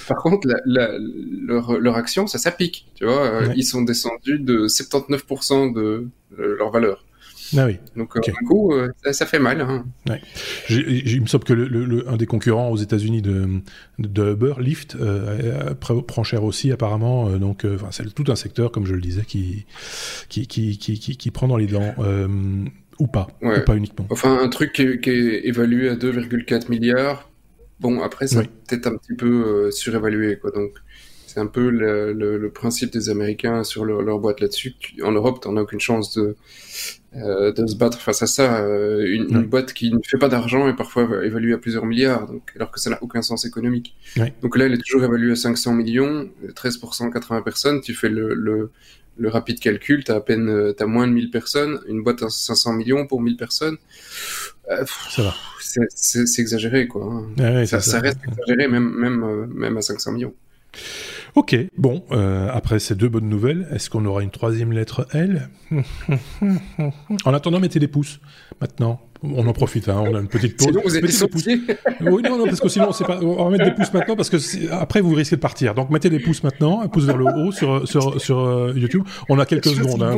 [0.07, 2.87] Par contre, la, leur, leur, action, ça, ça pique.
[2.95, 7.05] Tu vois, ils sont descendus de 79% de, leur valeur.
[7.57, 7.77] Ah oui.
[7.95, 8.73] Donc, du coup,
[9.11, 9.61] ça, fait mal.
[9.61, 9.85] Hein.
[10.69, 13.61] il me semble que le, un des concurrents aux États-Unis de,
[13.99, 14.97] de Uber, Lyft,
[15.79, 17.29] prend cher aussi apparemment.
[17.37, 19.65] donc, c'est tout un secteur, comme je le disais, qui
[20.29, 21.93] qui, qui, qui, qui, prend dans les dents.
[22.99, 24.07] ou pas, ou pas uniquement.
[24.09, 27.29] Enfin, un truc qui est, évalué à 2,4 milliards.
[27.79, 30.51] Bon, après, c'est peut-être un petit peu surévalué, quoi.
[30.51, 30.71] Donc,
[31.33, 34.75] c'est un peu le, le, principe des Américains sur leur, leur boîte là-dessus.
[35.01, 36.35] En Europe, tu n'as aucune chance de,
[37.15, 38.61] euh, de se battre face à ça.
[38.61, 42.51] Euh, une, boîte qui ne fait pas d'argent est parfois évaluée à plusieurs milliards, donc,
[42.55, 43.95] alors que ça n'a aucun sens économique.
[44.43, 47.81] Donc là, elle est toujours évaluée à 500 millions, 13%, 80 personnes.
[47.81, 48.69] Tu fais le, le,
[49.17, 51.79] le rapide calcul, tu as à peine as moins de 1000 personnes.
[51.87, 53.77] Une boîte à 500 millions pour 1000 personnes.
[54.69, 54.85] Euh.
[55.89, 57.11] C'est exagéré, quoi.
[57.37, 57.65] Hein.
[57.65, 60.35] ça, ça, reste exagéré, même, même, même à 500 millions.
[61.35, 65.49] Ok, bon, euh, après ces deux bonnes nouvelles, est-ce qu'on aura une troisième lettre L
[67.25, 68.19] En attendant, mettez des pouces.
[68.61, 70.67] Maintenant, on en profite, hein, on a une petite pause.
[70.67, 73.19] Sinon, vous êtes des Oui, non, non, parce que sinon, pas...
[73.21, 74.37] on va mettre des pouces maintenant, parce que
[74.71, 75.73] après, vous risquez de partir.
[75.73, 79.03] Donc, mettez des pouces maintenant, un pouce vers le haut sur, sur, sur euh, YouTube.
[79.29, 80.03] On a quelques secondes.
[80.03, 80.17] Hein,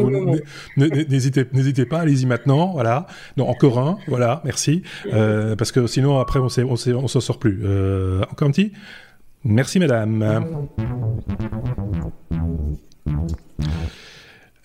[0.75, 2.71] n'hésitez, n'hésitez pas, allez-y maintenant.
[2.73, 3.05] Voilà.
[3.37, 3.97] Non, encore un.
[4.07, 4.81] Voilà, merci.
[5.13, 7.61] Euh, parce que sinon, après, on ne on, on s'en sort plus.
[7.63, 8.73] Euh, encore un petit
[9.45, 10.67] Merci, madame.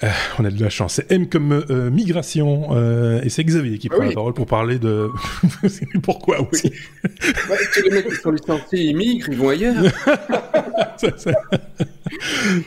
[0.02, 0.94] Euh, on a de la chance.
[0.94, 4.78] C'est M comme euh, migration euh, et c'est Xavier qui prend la parole pour parler
[4.78, 5.10] de.
[6.02, 6.72] Pourquoi oui
[7.48, 9.74] bah, Tous les mecs qui sont licenciés, ils migrent, ils vont ailleurs.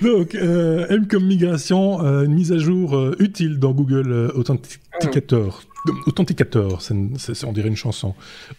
[0.04, 5.63] Donc M comme migration, une mise à jour utile dans Google Authenticator.
[6.06, 6.82] Authenticator,
[7.46, 8.15] on dirait une chanson.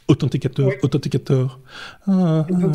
[0.09, 1.61] Authenticator, Authenticator.
[2.07, 2.73] Ah, Donc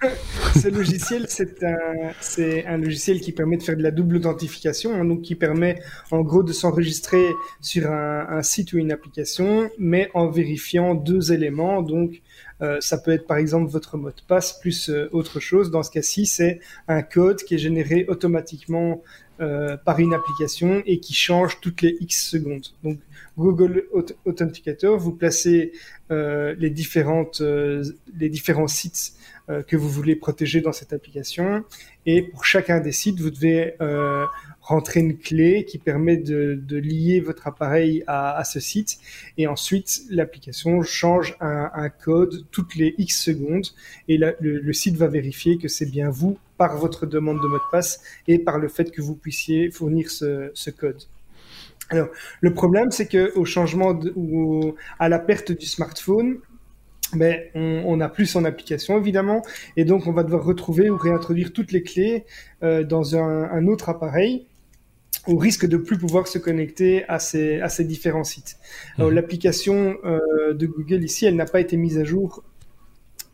[0.54, 5.04] ce, logiciel, c'est un, un, logiciel qui permet de faire de la double authentification, hein,
[5.04, 5.80] donc qui permet
[6.12, 7.26] en gros de s'enregistrer
[7.60, 11.82] sur un, site ou une application, mais en vérifiant deux éléments.
[11.82, 12.22] Donc
[12.62, 15.72] euh, ça peut être par exemple votre mot de passe plus euh, autre chose.
[15.72, 19.02] Dans ce cas-ci, c'est un code qui est généré automatiquement
[19.40, 22.66] euh, par une application et qui change toutes les X secondes.
[22.82, 22.98] Donc
[23.38, 23.84] Google
[24.24, 25.72] Authenticator, vous placez
[26.10, 27.84] euh, les différentes euh,
[28.16, 29.12] les différents sites
[29.48, 31.64] euh, que vous voulez protéger dans cette application.
[32.04, 34.26] Et pour chacun des sites, vous devez euh,
[34.60, 38.98] rentrer une clé qui permet de, de lier votre appareil à, à, ce site.
[39.38, 43.68] Et ensuite l'application change un, un, code toutes les X secondes.
[44.08, 47.56] Et le, le site va vérifier que c'est bien vous par votre demande de mot
[47.56, 51.04] de passe et par le fait que vous puissiez fournir ce, ce code.
[51.90, 52.08] Alors,
[52.40, 56.38] le problème, c'est que au changement de, ou à la perte du smartphone,
[57.14, 59.42] ben, on n'a plus son application évidemment,
[59.78, 62.26] et donc on va devoir retrouver ou réintroduire toutes les clés
[62.62, 64.46] euh, dans un, un, autre appareil
[65.26, 68.56] au risque de plus pouvoir se connecter à ces, à ces différents sites.
[68.98, 69.08] Mmh.
[69.08, 72.44] l'application euh, de Google ici, elle n'a pas été mise à jour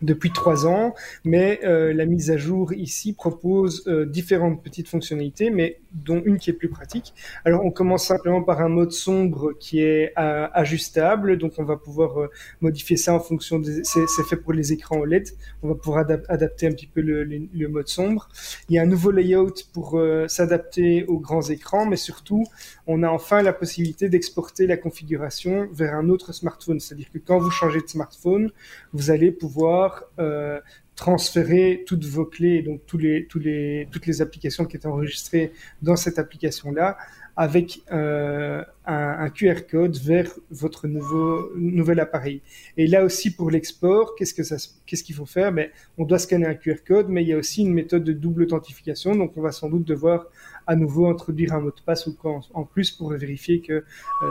[0.05, 5.51] depuis trois ans, mais euh, la mise à jour ici propose euh, différentes petites fonctionnalités,
[5.51, 7.15] mais dont une qui est plus pratique.
[7.45, 11.77] Alors on commence simplement par un mode sombre qui est euh, ajustable, donc on va
[11.77, 12.29] pouvoir
[12.61, 13.83] modifier ça en fonction des...
[13.85, 15.29] C'est fait pour les écrans OLED,
[15.63, 18.29] on va pouvoir adapter un petit peu le, le, mode sombre.
[18.69, 22.45] Il y a un nouveau layout pour s'adapter aux grands écrans, mais surtout
[22.87, 27.39] on a enfin la possibilité d'exporter la configuration vers un autre smartphone, c'est-à-dire que quand
[27.39, 28.51] vous changez de smartphone,
[28.93, 30.61] vous allez pouvoir euh,
[30.97, 35.53] transférer toutes vos clés, donc tous les, les, toutes les applications qui étaient enregistrées
[35.83, 36.97] dans cette application-là,
[37.37, 42.43] avec euh, un, QR code vers votre nouveau nouvel appareil.
[42.77, 45.53] Et là aussi pour l'export, qu'est-ce qu'il faut faire?
[45.53, 48.13] Ben, on doit scanner un QR code, mais il y a aussi une méthode de
[48.13, 50.27] double authentification, donc on va sans doute devoir
[50.67, 53.83] à nouveau introduire un mot de passe ou quoi en, plus pour vérifier que euh,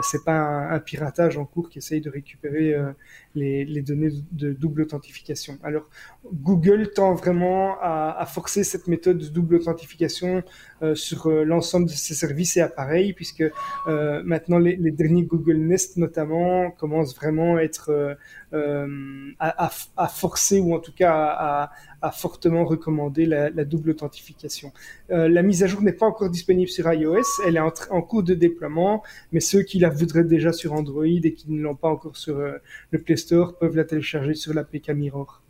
[0.02, 2.92] c'est pas un, piratage en cours qui essaye de récupérer euh,
[3.34, 5.58] les, les, données de double authentification.
[5.62, 5.88] Alors
[6.32, 10.42] Google tend vraiment à, forcer cette méthode de double authentification
[10.82, 13.44] euh, sur euh, l'ensemble de ses services et appareils puisque
[13.86, 18.16] maintenant les, derniers Google Nest notamment commencent vraiment à être
[18.52, 24.72] à, à, forcer ou en tout cas à, fortement recommandé la, double authentification.
[25.10, 28.22] Euh, la mise à jour n'est pas encore disponible sur iOS, elle est en, cours
[28.22, 29.02] de déploiement,
[29.32, 32.38] mais ceux qui la voudraient déjà sur Android et qui ne l'ont pas encore sur
[32.38, 32.58] euh,
[32.90, 35.42] le Play Store peuvent la télécharger sur l'APK Mirror.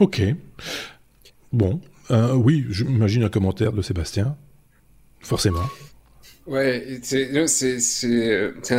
[0.00, 0.22] Ok.
[1.52, 4.36] Bon, euh, oui, j'imagine un commentaire de Sébastien,
[5.20, 5.64] forcément.
[6.48, 7.28] Ouais, c'est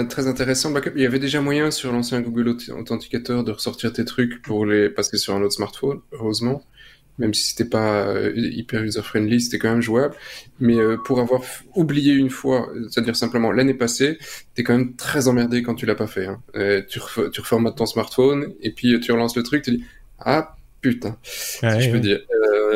[0.10, 0.74] très intéressant.
[0.96, 4.90] Il y avait déjà moyen sur l'ancien Google Authenticator de ressortir tes trucs pour les
[4.90, 6.64] passer sur un autre smartphone, heureusement.
[7.20, 10.16] même si c'était pas euh, hyper user-friendly, c'était quand même jouable.
[10.60, 11.42] Mais euh, pour avoir
[11.76, 14.18] oublié une fois, c'est-à-dire simplement l'année passée,
[14.56, 16.26] t'es quand même très emmerdé quand tu l'as pas fait.
[16.26, 16.42] Hein.
[16.90, 19.84] tu, ref tu reformates ton smartphone et puis tu relances le truc, tu dis
[20.18, 22.20] ah putain, si je peux dire.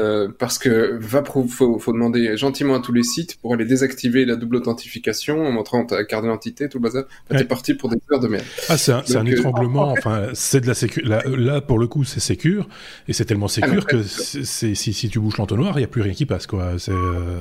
[0.04, 4.26] Euh, parce que va faut, faut demander gentiment à tous les sites pour aller désactiver
[4.26, 7.06] la double authentification en montrant ta carte d'identité, tout le bazar.
[7.30, 8.46] T'es parti pour des heures de merde.
[8.70, 9.88] Ah, c'est un, un, euh, étranglement.
[9.90, 11.16] enfin, c'est de la sécurité.
[11.38, 12.68] Là, pour le coup, c'est sécure
[13.08, 14.44] et c'est tellement sécure que c'est
[14.76, 16.78] si, si tu bouges l'entonnoir, il n'y a plus rien qui passe, quoi.
[16.78, 16.92] C'est.
[16.92, 17.40] Euh,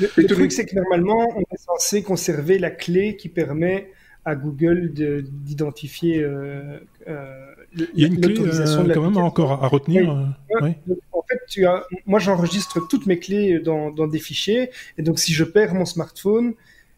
[0.00, 3.90] le, truc, c'est que normalement, on est censé conserver la clé qui permet
[4.24, 6.78] à Google d'identifier euh,
[7.94, 10.10] il y a une clé euh, quand même encore à, retenir.
[10.10, 10.68] Euh,
[11.12, 11.84] en fait, tu as...
[12.06, 15.84] moi j'enregistre toutes mes clés dans, dans, des fichiers, et donc si je perds mon
[15.84, 16.54] smartphone,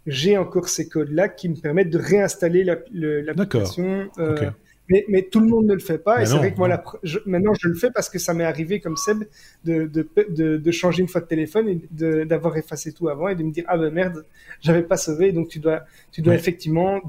[0.06, 4.08] j'ai encore ces codes-là qui me permettent de réinstaller l'application.
[4.16, 4.50] La, euh,
[4.90, 6.82] mais, mais, tout le monde ne le fait pas, et c'est vrai que moi,
[7.26, 9.24] maintenant je le fais parce que ça m'est arrivé comme Seb
[9.64, 13.34] de, de, de, de, changer une fois de téléphone et d'avoir effacé tout avant et
[13.34, 14.24] de me dire ah ben merde,
[14.62, 17.00] j'avais pas sauvé, donc tu dois, tu dois effectivement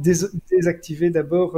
[0.49, 1.57] désactiver d'abord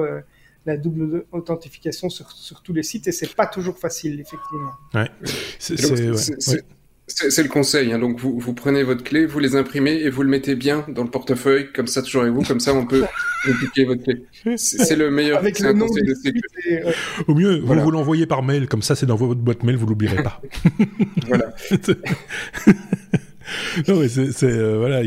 [0.66, 4.72] la double authentification sur, sur tous les sites et c'est pas toujours facile, effectivement.
[4.94, 5.10] Ouais.
[5.60, 7.92] C'est le conseil.
[7.92, 8.00] Hein.
[8.00, 11.04] Donc, vous, vous, prenez votre clé, vous les imprimez et vous le mettez bien dans
[11.04, 12.44] le portefeuille, comme ça, toujours avec vous.
[12.44, 13.04] Comme ça, on peut
[13.46, 14.58] dupliquer votre clé.
[14.58, 16.94] C'est le meilleur avec le nom conseil de sécurité.
[17.28, 18.68] Au mieux, vous vous l'envoyez par mail.
[18.68, 20.42] Comme ça, c'est dans votre boîte mail, vous l'oublierez pas.
[21.28, 21.54] voilà.
[23.88, 25.02] non, mais c'est, euh, voilà,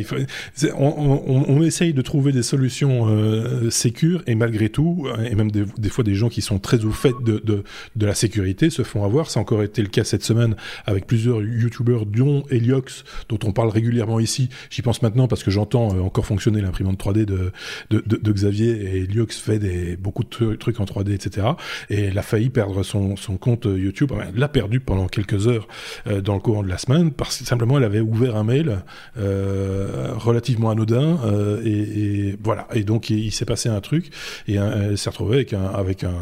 [0.76, 5.88] on, essaye de trouver des solutions euh, sécures et malgré tout, euh, et même des,
[5.88, 9.30] fois des gens qui sont très au fait de, de, la sécurité se font avoir.
[9.30, 13.52] Ça a encore été le cas cette semaine avec plusieurs youtubeurs, dont Heliox, dont on
[13.52, 14.48] parle régulièrement ici.
[14.70, 17.52] J'y pense maintenant parce que j'entends euh, encore fonctionner l'imprimante 3D de,
[17.90, 21.46] de, Xavier et Heliox fait des, beaucoup de trucs en 3D, etc.
[21.90, 24.12] Et il a failli perdre son, son compte YouTube.
[24.20, 25.68] Elle l'a perdu pendant quelques heures
[26.22, 28.84] dans le courant de la semaine parce que simplement elle avait ouvert un mail
[29.16, 32.66] euh, relativement anodin euh, et, voilà.
[32.74, 34.10] Et donc il, s'est passé un truc
[34.46, 36.14] et elle s'est retrouvée avec un avec un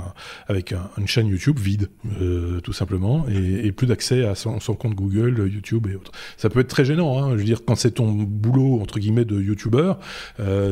[0.47, 1.89] avec une chaîne YouTube vide
[2.21, 6.13] euh, tout simplement et, plus d'accès à son, compte Google, YouTube et autres.
[6.37, 7.23] Ça peut être très gênant.
[7.23, 9.95] Hein, je veux dire quand c'est ton boulot entre guillemets de YouTuber,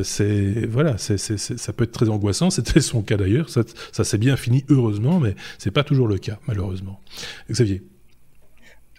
[0.02, 2.50] c'est voilà, c'est ça peut être très angoissant.
[2.50, 3.48] C'était son cas d'ailleurs.
[3.48, 7.00] Ça, ça s'est bien fini heureusement, mais c'est pas toujours le cas malheureusement.
[7.50, 7.82] Xavier.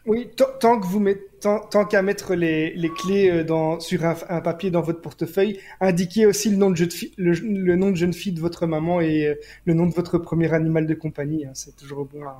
[0.06, 4.16] Oui, tant que vous mettez, tant, qu'à mettre les, les clés euh, dans, sur un,
[4.30, 6.88] un, papier dans votre portefeuille, indiquez aussi le nom de,
[7.18, 9.36] le, le, nom de jeune fille de votre maman et euh,
[9.66, 11.46] le nom de votre premier animal de compagnie.
[11.46, 12.40] Hein, c'est toujours bon à,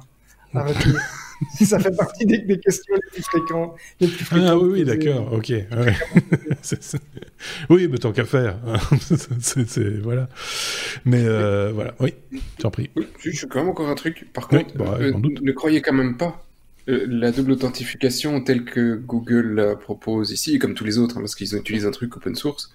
[0.54, 1.02] à retenir.
[1.62, 3.76] ça fait partie des, des, questions les plus fréquentes.
[4.00, 5.50] Les plus fréquentes ah oui, oui d'accord, ok.
[5.50, 5.66] Ouais.
[7.72, 8.60] Oui, mais tant qu'à faire.
[9.40, 10.30] c'est, voilà.
[11.06, 12.14] Mais euh, voilà, oui,
[12.60, 12.92] t'en prie.
[12.96, 14.32] Oui, je suis quand même encore un truc.
[14.32, 16.46] Par contre, bah, euh, ne croyez quand même pas
[16.90, 21.22] euh, la double authentification telle que Google la propose ici, comme tous les autres, hein,
[21.22, 22.72] parce qu'ils utilisent un truc open source,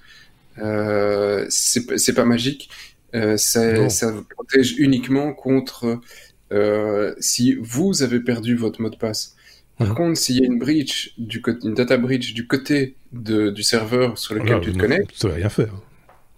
[0.58, 2.70] euh, c'est pas magique.
[3.14, 6.00] Euh, ça, ça, vous protège uniquement contre
[7.18, 9.36] si vous avez perdu votre mot de passe.
[9.78, 9.94] Par mhm.
[9.94, 14.16] contre, s'il y a une breach, du une data breach du côté de, du serveur
[14.16, 15.72] sur lequel tu te connectes, ça va rien faire.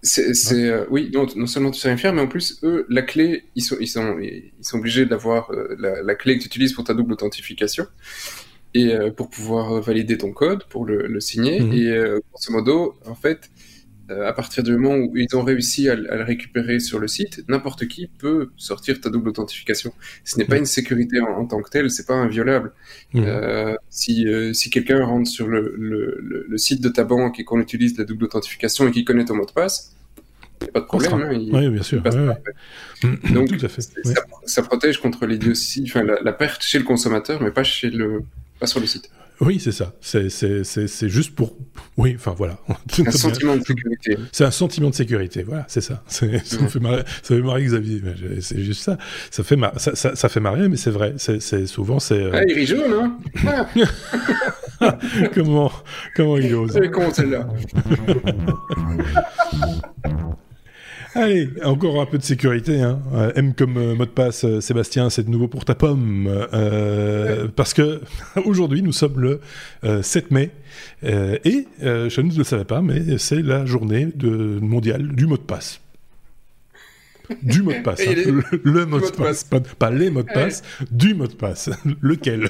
[0.01, 3.01] C'est, euh, oui, non, non, seulement tu sais rien faire, mais en plus, eux, la
[3.01, 6.47] clé, ils sont, ils sont, ils sont obligés d'avoir euh, la, la, clé que tu
[6.47, 7.85] utilises pour ta double authentification
[8.73, 11.59] et euh, pour pouvoir valider ton code, pour le, le signer.
[11.59, 11.73] Mhm.
[11.73, 13.49] Et grosso modo, en fait,
[14.09, 17.43] euh, à partir du moment où ils ont réussi à, le récupérer sur le site,
[17.47, 19.93] n'importe qui peut sortir ta double authentification.
[20.23, 22.71] Ce n'est pas une sécurité en, tant que telle, c'est pas inviolable.
[23.15, 27.43] Euh, si euh, si quelqu'un rentre sur le, le, le, site de ta banque et
[27.43, 29.95] qu'on utilise la double authentification et qu'il connaît ton mot de passe,
[30.61, 31.13] il n'y a pas de problème.
[31.13, 32.01] Hein, oui, bien sûr.
[32.01, 33.81] Donc, Tout à fait.
[33.81, 37.89] Ça, ça, protège contre l'idiotie, enfin la, la, perte chez le consommateur, mais pas chez
[37.89, 38.23] le,
[38.59, 39.09] pas sur le site.
[39.41, 39.93] Oui, c'est ça.
[40.01, 41.55] C'est juste pour.
[41.97, 42.57] Oui, enfin voilà.
[43.05, 44.17] Un sentiment de sécurité.
[44.31, 46.03] C'est un sentiment de sécurité, voilà, c'est ça.
[46.07, 48.01] Ça fait marrer, ça fait marrer Xavier.
[48.41, 48.97] C'est juste ça.
[49.31, 49.73] Ça fait, mar...
[49.77, 51.15] ça, ça, ça, fait marrer, mais c'est vrai.
[51.17, 51.99] C'est souvent.
[51.99, 52.21] c'est.
[52.21, 52.31] Euh...
[52.33, 53.67] Ah, il rit jaune, hein
[55.33, 55.71] Comment,
[56.15, 57.47] comment il ose C'est con celle-là.
[61.15, 62.81] Allez, encore un peu de sécurité.
[62.81, 62.99] Hein.
[63.13, 66.27] Euh, M comme euh, mot de passe, euh, Sébastien, c'est de nouveau pour ta pomme.
[66.53, 68.01] Euh, parce que
[68.45, 69.41] aujourd'hui, nous sommes le
[70.01, 70.51] 7 mai.
[71.03, 75.41] et je ne le savais pas, mais c'est la journée de, mondiale du mot de
[75.41, 75.81] passe.
[77.41, 78.01] Du mot de passe.
[78.01, 78.13] Hein.
[78.63, 79.43] Le, mot de passe.
[79.43, 81.69] Pas, pas, les mots de passe, du mot de passe.
[82.01, 82.49] Lequel?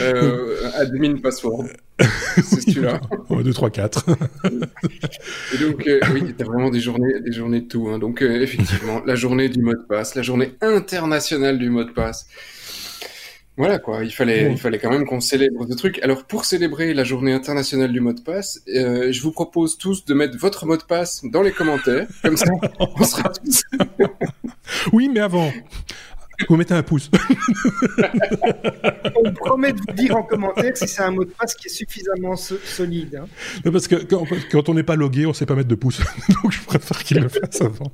[0.00, 1.66] Euh, admin password.
[2.36, 3.00] C'est celui-là.
[3.30, 4.06] 2, 3, 4.
[5.54, 7.88] Et donc, euh, oui, t'as vraiment des journées, des journées de tout.
[7.88, 7.98] Hein.
[7.98, 11.90] Donc, euh, effectivement, la journée du mot de passe, la journée internationale du mot de
[11.90, 12.26] passe.
[13.60, 16.00] Voilà quoi, il fallait, il fallait quand même qu'on célèbre ce truc.
[16.02, 20.06] Alors pour célébrer la journée internationale du mot de passe, euh, je vous propose tous
[20.06, 23.62] de mettre votre mot de passe dans les commentaires, comme ça on sera tous.
[24.94, 25.52] oui, mais avant,
[26.48, 27.10] vous mettez un pouce.
[29.22, 31.70] on promet de vous dire en commentaire si c'est un mot de passe qui est
[31.70, 33.20] suffisamment solide.
[33.22, 33.70] Hein.
[33.70, 33.96] parce que
[34.50, 36.00] quand, on n'est pas logué, on ne sait pas mettre de pouce.
[36.42, 37.92] Donc je préfère qu'il le fasse avant.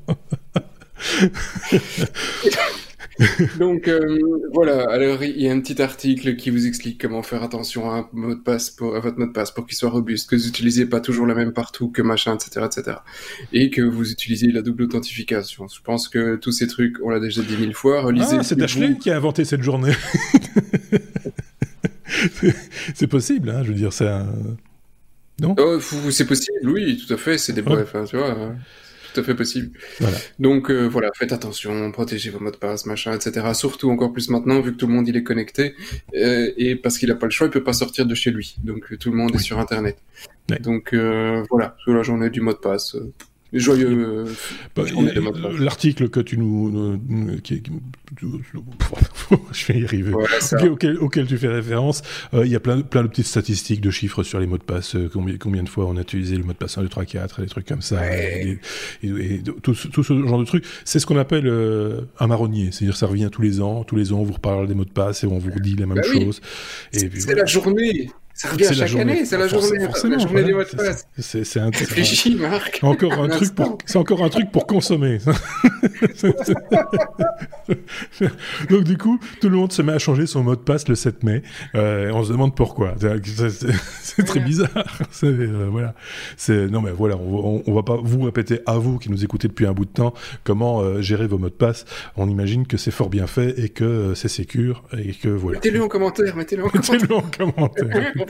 [3.58, 4.18] Donc euh,
[4.52, 7.98] voilà, alors il y a un petit article qui vous explique comment faire attention à,
[7.98, 10.36] un mot de passe pour, à votre mot de passe pour qu'il soit robuste, que
[10.36, 12.98] vous n'utilisez pas toujours la même partout, que machin, etc., etc.
[13.52, 15.66] Et que vous utilisez la double authentification.
[15.68, 18.02] Je pense que tous ces trucs, on l'a déjà dit mille fois.
[18.02, 19.92] Relisez ah, c'est Ashley qui a inventé cette journée.
[22.94, 24.26] c'est possible, hein, je veux dire, c'est un...
[25.40, 25.54] Non?
[25.58, 25.78] Oh,
[26.10, 28.54] C'est possible, oui, tout à fait, c'est des brefs, hein, tu vois.
[29.16, 29.70] Tout à fait possible.
[30.38, 33.46] Donc euh, voilà, faites attention, protégez vos mots de passe, machin, etc.
[33.54, 35.74] Surtout encore plus maintenant, vu que tout le monde il est connecté
[36.14, 38.56] euh, et parce qu'il a pas le choix, il peut pas sortir de chez lui.
[38.62, 39.96] Donc tout le monde est sur Internet.
[40.60, 42.94] Donc euh, voilà, sur la journée du mot de passe.
[43.58, 44.24] Joyeux.
[44.74, 44.82] Bah,
[45.58, 46.98] l'article que tu nous.
[49.52, 50.12] je vais y arriver.
[51.00, 52.02] auquel, tu fais référence,
[52.34, 54.62] euh, il y a plein, plein de petites statistiques de chiffres sur les mots de
[54.62, 54.94] passe.
[54.94, 57.04] Euh, combien, combien de fois on a utilisé le mot de passe 1, 2, 3,
[57.04, 58.00] 4, des trucs comme ça.
[58.14, 58.58] Et,
[59.62, 60.64] tout, ce genre de trucs.
[60.84, 62.70] C'est ce qu'on appelle euh, un marronnier.
[62.72, 63.84] C'est-à-dire, ça revient tous les ans.
[63.84, 65.86] Tous les ans, on vous reparle des mots de passe et on vous dit la
[65.86, 66.40] même bah chose.
[66.92, 68.10] C'est la journée.
[68.36, 71.08] Ça revient chaque année, c'est la journée, la journée des mots de passe.
[71.18, 71.70] C'est un
[72.38, 72.80] Marc.
[72.82, 75.18] Encore un truc pour, c'est encore un truc pour consommer.
[78.70, 80.94] Donc du coup, tout le monde se met à changer son mot de passe le
[80.94, 81.42] 7 mai.
[81.74, 82.94] Euh, on se demande pourquoi.
[84.02, 84.68] C'est très bizarre.
[85.22, 85.94] Euh, voilà.
[86.36, 89.48] C'est non mais voilà, on, on, va pas vous répéter à vous qui nous écoutez
[89.48, 90.12] depuis un bout de temps
[90.44, 91.84] comment euh, gérer vos mots de passe.
[92.16, 95.58] On imagine que c'est fort bien fait et que euh, c'est sécure et que voilà.
[95.58, 96.36] Mettez-le en commentaire.
[96.36, 96.94] Mettez-le en commentaire.
[96.94, 98.25] Mettez-le en commentaire.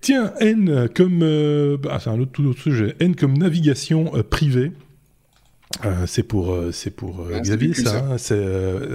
[0.00, 1.20] Tiens, N comme...
[1.22, 2.96] Euh, bah, c'est un autre, tout autre sujet.
[3.00, 4.72] N comme navigation euh, privée.
[5.84, 8.42] Euh, c'est pour euh, c'est pour euh, ah, Xavier ça, c'est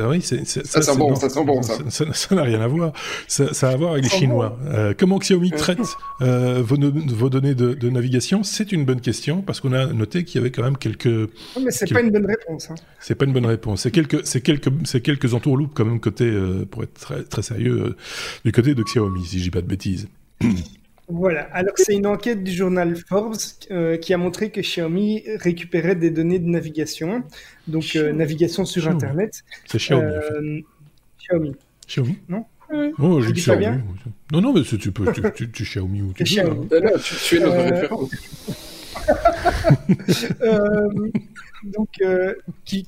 [0.09, 1.77] oui c'est ça, sent bon ça sent bon ça.
[1.89, 2.93] ça n'a rien à voir.
[3.27, 4.57] Ça, a à voir avec les Chinois.
[4.97, 5.79] comment Xiaomi traite
[6.19, 8.43] vos, vos, données de, de navigation?
[8.43, 11.61] C'est une bonne question parce qu'on a noté qu'il y avait quand même quelques non,
[11.63, 12.75] mais c'est pas une bonne réponse hein.
[12.99, 13.81] c'est pas une bonne réponse.
[13.81, 16.31] C'est quelques c'est quelques c'est quelques entourloupes quand même côté
[16.71, 17.95] pour être très très sérieux
[18.43, 20.07] du côté de Xiaomi si j'ai pas de bêtises
[21.09, 23.35] Voilà, alors c'est une enquête du journal Forbes
[23.71, 27.23] euh, qui a montré que Xiaomi récupérait des données de navigation,
[27.67, 29.43] donc euh, navigation sur Internet.
[29.65, 30.03] C'est Xiaomi.
[30.03, 30.61] Euh,
[31.19, 31.55] Xiaomi.
[31.87, 32.45] Xiaomi Non
[32.99, 33.65] Oh, je dis Xiaomi.
[34.31, 36.41] Non, non, mais tu peux, tu, tu, Xiaomi ou tu veux.
[36.41, 36.55] Hein.
[37.03, 38.11] tu, tu es notre référence.
[41.63, 42.35] donc, euh,
[42.65, 42.83] qui,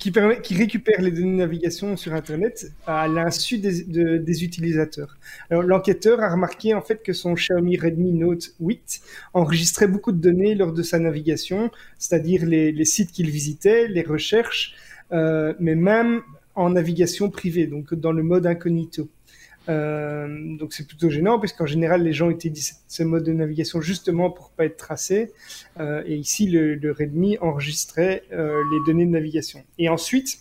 [0.51, 5.17] récupère les données de navigation sur Internet à l'insu des, utilisateurs.
[5.49, 9.01] L'enquêteur a remarqué en fait que son Xiaomi Redmi Note 8
[9.33, 14.03] enregistrait beaucoup de données lors de sa navigation, c'est-à-dire les, les, sites qu'il visitait, les
[14.03, 14.75] recherches,
[15.11, 16.21] euh, mais même
[16.55, 19.09] en navigation privée, donc dans le mode incognito.
[19.67, 24.29] Euh, donc c'est plutôt gênant puisqu'en général les gens utilisent ce mode de navigation justement
[24.29, 25.31] pour pas être tracés.
[25.79, 29.63] Euh, et ici le, le Redmi enregistrait euh, les données de navigation.
[29.77, 30.39] Et ensuite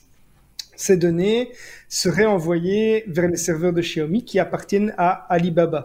[0.77, 1.53] ces données
[1.89, 5.85] seraient envoyées vers les serveurs de Xiaomi qui appartiennent à Alibaba,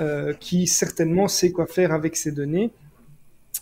[0.00, 2.70] euh, qui certainement sait quoi faire avec ces données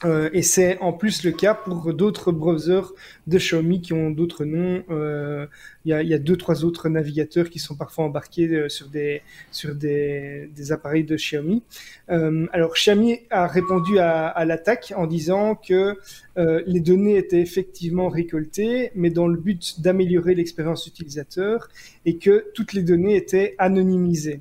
[0.05, 2.93] euh, et c'est en plus le cas pour d'autres browsers
[3.27, 4.83] de Xiaomi qui ont d'autres noms.
[4.91, 5.47] Euh,
[5.85, 8.89] il y, a, y, a, deux, trois autres navigateurs qui sont parfois embarqués euh, sur
[8.89, 11.63] des sur des, des appareils de Xiaomi.
[12.11, 15.99] Euh, alors Xiaomi a répondu à, à l'attaque en disant que
[16.39, 21.69] euh, les données étaient effectivement récoltées, mais dans le but d'améliorer l'expérience utilisateur
[22.07, 24.41] et que toutes les données étaient anonymisées.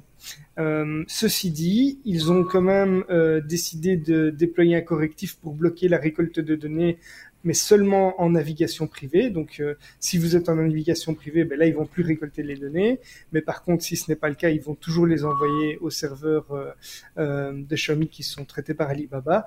[0.59, 5.87] Euh, ceci dit, ils ont quand même euh, décidé de déployer un correctif pour bloquer
[5.87, 6.97] la récolte de données,
[7.45, 9.29] mais seulement en navigation privée.
[9.29, 12.57] Donc, euh, si vous êtes en navigation privée, ben là, ils vont plus récolter les
[12.57, 12.99] données.
[13.31, 15.89] Mais par contre, si ce n'est pas le cas, ils vont toujours les envoyer aux
[15.89, 16.47] serveurs
[17.17, 19.45] de Xiaomi qui sont traités par Alibaba.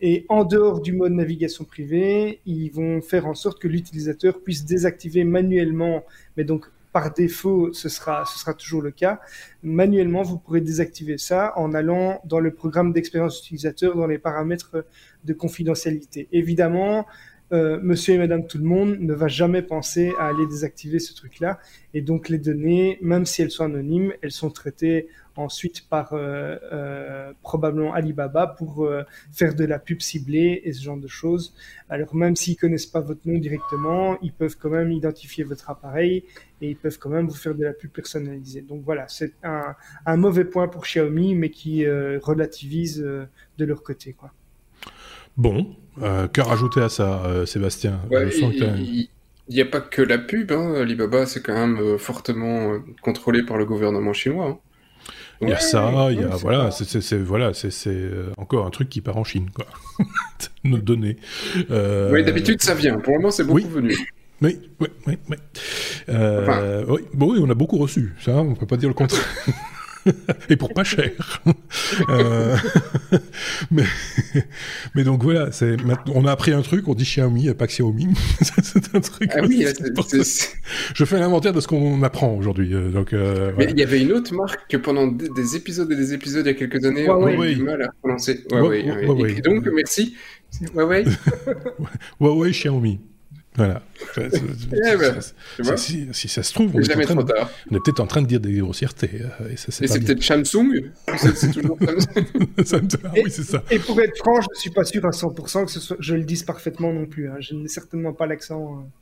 [0.00, 4.64] et en dehors du mode navigation privée, ils vont faire en sorte que l'utilisateur puisse
[4.64, 6.04] désactiver manuellement,
[6.36, 8.24] mais donc par défaut, ce sera,
[8.58, 9.20] toujours le cas.
[9.62, 14.84] Manuellement, vous pourrez désactiver ça en allant dans le programme d'expérience utilisateur, dans les paramètres
[15.24, 16.28] de confidentialité.
[16.32, 17.06] Évidemment,
[17.52, 21.14] euh, monsieur et madame tout le monde ne va jamais penser à aller désactiver ce
[21.14, 21.58] truc-là.
[21.92, 26.56] Et donc les données, même si elles sont anonymes, elles sont traitées ensuite par euh,
[26.72, 28.88] euh, probablement Alibaba pour
[29.32, 31.54] faire de la pub ciblée et ce genre de choses.
[31.90, 36.24] Alors même s'ils connaissent pas votre nom directement, ils peuvent quand même identifier votre appareil
[36.62, 38.62] et ils peuvent quand même vous faire de la pub personnalisée.
[38.62, 39.74] Donc voilà, c'est un,
[40.06, 44.32] un, mauvais point pour Xiaomi, mais qui relativise de leur côté, quoi.
[45.36, 48.00] Bon, euh, que rajouter à ça, Sébastien?
[49.48, 50.74] Il n'y a pas que la pub, hein.
[50.80, 54.46] Alibaba c'est quand même fortement contrôlé par le gouvernement chinois.
[54.46, 54.58] Hein.
[55.42, 58.88] Il y a ça, il y a voilà, c'est voilà, c'est euh, encore un truc
[58.88, 59.66] qui part en Chine quoi.
[60.64, 61.16] Nos données.
[61.70, 62.12] Euh...
[62.12, 62.98] Oui, d'habitude ça vient.
[62.98, 63.96] Pour le moment, c'est beaucoup venu.
[64.40, 65.36] Oui, oui, oui, oui.
[66.08, 67.00] Euh, oui.
[67.14, 68.12] Bon, oui, on a beaucoup reçu.
[68.20, 69.24] Ça, on peut pas dire le contraire.
[70.48, 71.42] et pour pas cher.
[72.08, 72.56] euh,
[73.70, 73.84] mais,
[74.94, 75.50] mais donc voilà,
[76.14, 78.08] on a appris un truc, on dit Xiaomi et pas Xiaomi.
[78.62, 79.30] c'est un truc.
[79.34, 79.64] Ah oui,
[80.94, 82.74] je fais l'inventaire de ce qu'on apprend aujourd'hui.
[82.74, 85.96] Euh, donc, euh, mais il y avait une autre marque que pendant des, épisodes et
[85.96, 88.44] des épisodes il y a quelques années, on a eu du mal à prononcer.
[88.50, 90.16] Ouais, ouais, donc merci.
[90.74, 91.04] Huawei.
[92.20, 93.00] Huawei Xiaomi.
[93.56, 93.82] Voilà.
[94.18, 98.58] Eh ben, si, si, ça se trouve, on est, peut-être en train de dire des
[98.58, 99.22] grossièretés.
[99.40, 103.62] Euh, et, c'est peut-être Samsung C'est toujours ah oui, c'est ça.
[103.70, 106.14] Et pour être franc, je ne suis pas sûr à 100% que ce soit, je
[106.14, 107.28] le dise parfaitement non plus.
[107.28, 107.36] Hein.
[107.40, 108.78] Je n'ai certainement pas l'accent.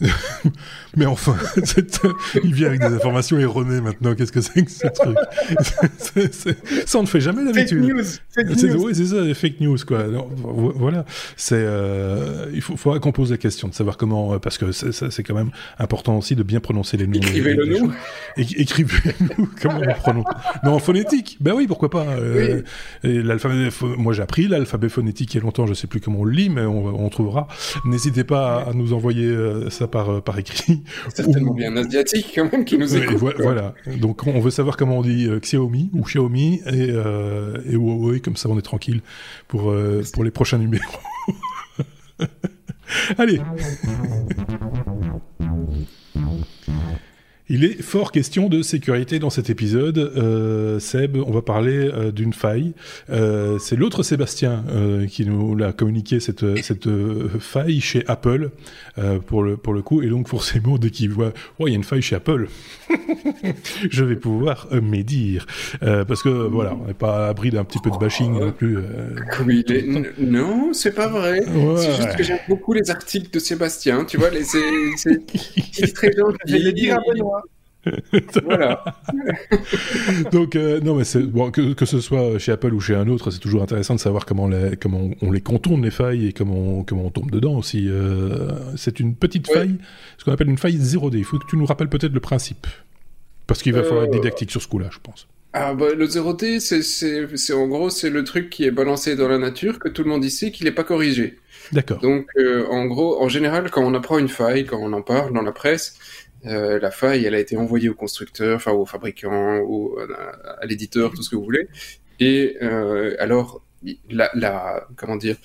[0.96, 1.36] mais enfin,
[2.44, 4.14] il vient avec des informations erronées maintenant.
[4.14, 5.16] Qu'est-ce que c'est que ce truc
[6.86, 7.84] Ça, on ne fait jamais d'habitude.
[8.34, 8.84] Fake news.
[8.84, 10.06] Oui, c'est ça, les fake news, quoi.
[10.36, 11.04] voilà.
[11.36, 14.72] C'est, euh, il faut, faudra qu'on pose la question de savoir comment, euh, parce que
[14.72, 17.20] c'est quand même important aussi de bien prononcer les noms.
[17.20, 17.92] Écrivez-le nous.
[18.36, 20.26] Écrivez-nous comment on prononce.
[20.64, 21.38] Non, en phonétique.
[21.40, 22.04] Ben oui, pourquoi pas.
[22.04, 22.62] Euh,
[23.04, 25.66] l'alphabet, moi j'ai appris l'alphabet phonétique il y a longtemps.
[25.66, 27.46] Je sais plus comment on le lit, mais on, on trouvera.
[27.84, 29.32] N'hésitez pas à, nous envoyer
[29.70, 30.82] ça par, euh, par écrit.
[31.14, 33.36] C'est tellement bien asiatique quand même qui nous écoute.
[33.38, 33.74] voilà.
[34.00, 38.20] Donc on veut savoir comment on dit euh, Xiaomi ou Xiaomi et, euh, et Huawei,
[38.20, 39.00] comme ça on est tranquille
[39.48, 40.84] pour, euh, pour les prochains numéros.
[43.18, 43.40] Allez.
[47.50, 49.98] Il est fort question de sécurité dans cet épisode.
[49.98, 52.72] Euh, Seb, on va parler euh, d'une faille.
[53.10, 58.48] Euh, c'est l'autre Sébastien euh, qui nous l'a communiqué cette, cette euh, faille chez Apple
[59.26, 60.00] pour le pour le coup.
[60.00, 62.48] Et donc forcément, dès qu'il voit, oh, il y a une faille chez Apple,
[63.90, 65.46] je vais pouvoir médire
[65.80, 68.78] parce que voilà, on n'est pas à l'abri d'un petit peu de bashing non plus.
[69.44, 69.64] Oui,
[70.18, 71.40] non, c'est pas vrai.
[71.76, 74.04] C'est juste que j'aime beaucoup les articles de Sébastien.
[74.04, 76.72] Tu vois, les c'est très gentil.
[76.72, 77.34] dire à Benoît
[78.44, 78.84] voilà.
[80.32, 83.30] Donc, euh, non, mais bon, que, que, ce soit chez Apple ou chez un autre,
[83.30, 86.78] c'est toujours intéressant de savoir comment, les, comment on les contourne, les failles, et comment
[86.78, 87.88] on, comment on tombe dedans aussi.
[87.88, 89.76] Euh, c'est une petite faille,
[90.18, 91.18] ce qu'on appelle une faille 0D.
[91.18, 92.66] Il faut que tu nous rappelles peut-être le principe.
[93.46, 95.28] Parce qu'il va falloir être euh, didactique sur ce coup-là, je pense.
[95.52, 99.38] Ah bah, le 0D, c'est en gros, c'est le truc qui est balancé dans la
[99.38, 101.38] nature, que tout le monde ici, qu'il n'est pas corrigé.
[101.72, 101.98] D'accord.
[102.00, 102.26] Donc,
[102.70, 105.52] en gros, en général, quand on apprend une faille, quand on en parle dans la
[105.52, 105.96] presse,
[106.46, 111.12] euh, la faille, elle a été envoyée au constructeur, enfin au fabricant, au, à, l'éditeur,
[111.12, 111.68] tout ce que vous voulez.
[112.20, 113.62] Et euh, alors,
[114.10, 115.36] la, la, comment dire,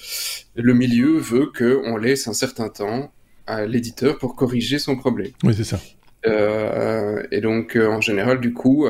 [0.55, 3.11] le milieu veut que on laisse un certain temps
[3.47, 5.31] à l'éditeur pour corriger son problème.
[5.43, 5.79] Oui, c'est ça.
[6.25, 8.87] Euh, et donc, en général, du coup,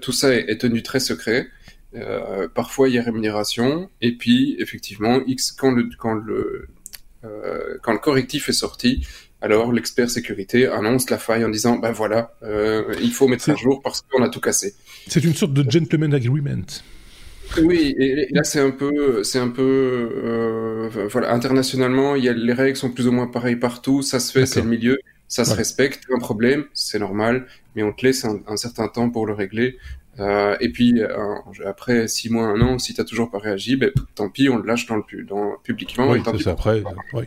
[0.00, 1.48] tout ça est, est, tenu très secret.
[2.54, 3.90] Parfois, il y a rémunération.
[4.00, 6.68] Et puis, effectivement, X, quand le, quand le,
[7.82, 9.06] quand le correctif est sorti,
[9.40, 13.54] alors l'expert sécurité annonce la faille en disant ben voilà, euh, il faut mettre à
[13.54, 14.74] jour parce qu'on a tout cassé.
[15.06, 16.66] C'est une sorte de gentleman agreement.
[17.62, 22.32] Oui, et là c'est un peu, c'est un peu, euh, voilà, internationalement, il y a,
[22.32, 25.44] les règles sont plus ou moins pareilles partout, ça se fait, c'est le milieu, ça
[25.44, 29.32] se respecte, un problème, c'est normal, mais on te laisse un, certain temps pour le
[29.32, 29.78] régler.
[30.20, 31.08] Euh, et puis euh,
[31.64, 34.66] après six mois, un an, si t'as toujours pas réagi, ben tant pis, on le
[34.66, 36.10] lâche dans le dans publiquement.
[36.10, 36.82] Oui, c'est après.
[37.12, 37.24] Oui.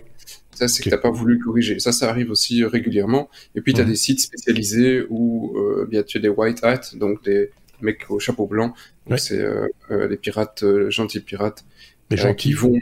[0.54, 1.80] Ça, c'est que t'as pas voulu corriger.
[1.80, 3.30] Ça, ça arrive aussi euh, régulièrement.
[3.56, 3.90] Et puis, tu as mhm.
[3.90, 8.20] des sites spécialisés où euh, bien, tu as des white hats, donc des mecs au
[8.20, 8.74] chapeau blanc.
[9.08, 11.66] Donc, c'est euh, euh, des pirates, euh, gentils pirates,
[12.12, 12.74] gens qui vont,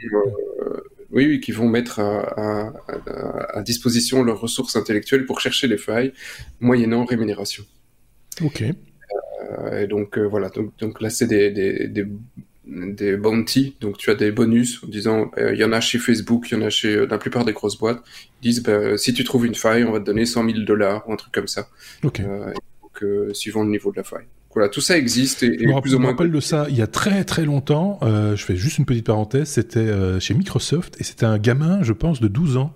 [1.12, 5.78] oui, oui, qui vont mettre à, à, à, disposition leurs ressources intellectuelles pour chercher les
[5.78, 6.12] failles,
[6.60, 7.64] moyennant rémunération.
[8.42, 8.62] Ok.
[9.72, 10.48] et donc, voilà.
[10.50, 12.06] Donc, donc là, c'est des, des, des
[12.70, 15.98] des bounty, donc tu as des bonus en disant euh, il y en a chez
[15.98, 18.02] Facebook, il y en a chez euh, la plupart des grosses boîtes.
[18.42, 21.08] Ils disent bah, si tu trouves une faille, on va te donner 100 000 dollars
[21.08, 21.68] ou un truc comme ça.
[22.04, 22.20] Ok.
[22.20, 22.52] Euh,
[22.82, 24.26] donc, suivant le niveau de la faille.
[24.52, 26.10] Voilà, tout ça existe et, et je plus ou moins.
[26.10, 28.00] rappelle de ça il y a très très longtemps.
[28.02, 29.48] je fais juste une petite parenthèse.
[29.48, 29.90] C'était
[30.20, 32.74] chez Microsoft et c'était un gamin, je pense, de 12 ans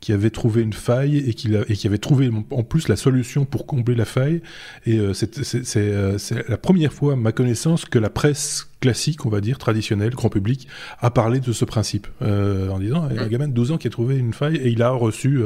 [0.00, 3.44] qui avait trouvé une faille et qui, et qui avait trouvé en plus la solution
[3.44, 4.42] pour combler la faille.
[4.84, 9.40] Et euh, c'est la première fois, à ma connaissance, que la presse classique, on va
[9.40, 10.68] dire, traditionnelle, grand public,
[11.00, 13.78] a parlé de ce principe, en disant, il y a un gamin de 12 ans
[13.78, 15.40] qui a trouvé une faille et il a reçu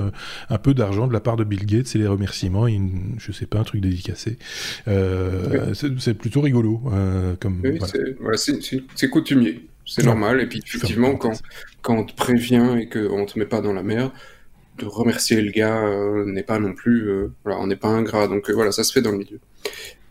[0.51, 2.79] un peu d'argent de la part de Bill Gates et les remerciements, et
[3.19, 4.37] je sais pas, un truc dédicacé.
[4.85, 6.83] C'est plutôt rigolo.
[7.39, 7.63] comme,
[8.95, 9.71] c'est coutumier.
[9.87, 10.41] C'est normal.
[10.41, 11.41] Et puis, effectivement, quand,
[11.83, 14.13] quand on te prévient et qu'on te met pas dans la merde,
[14.81, 17.09] de remercier le gars euh, n'est pas non plus.
[17.09, 18.29] Euh, voilà, on n'est pas ingrat.
[18.29, 19.41] Donc, euh, voilà, ça se fait dans le milieu.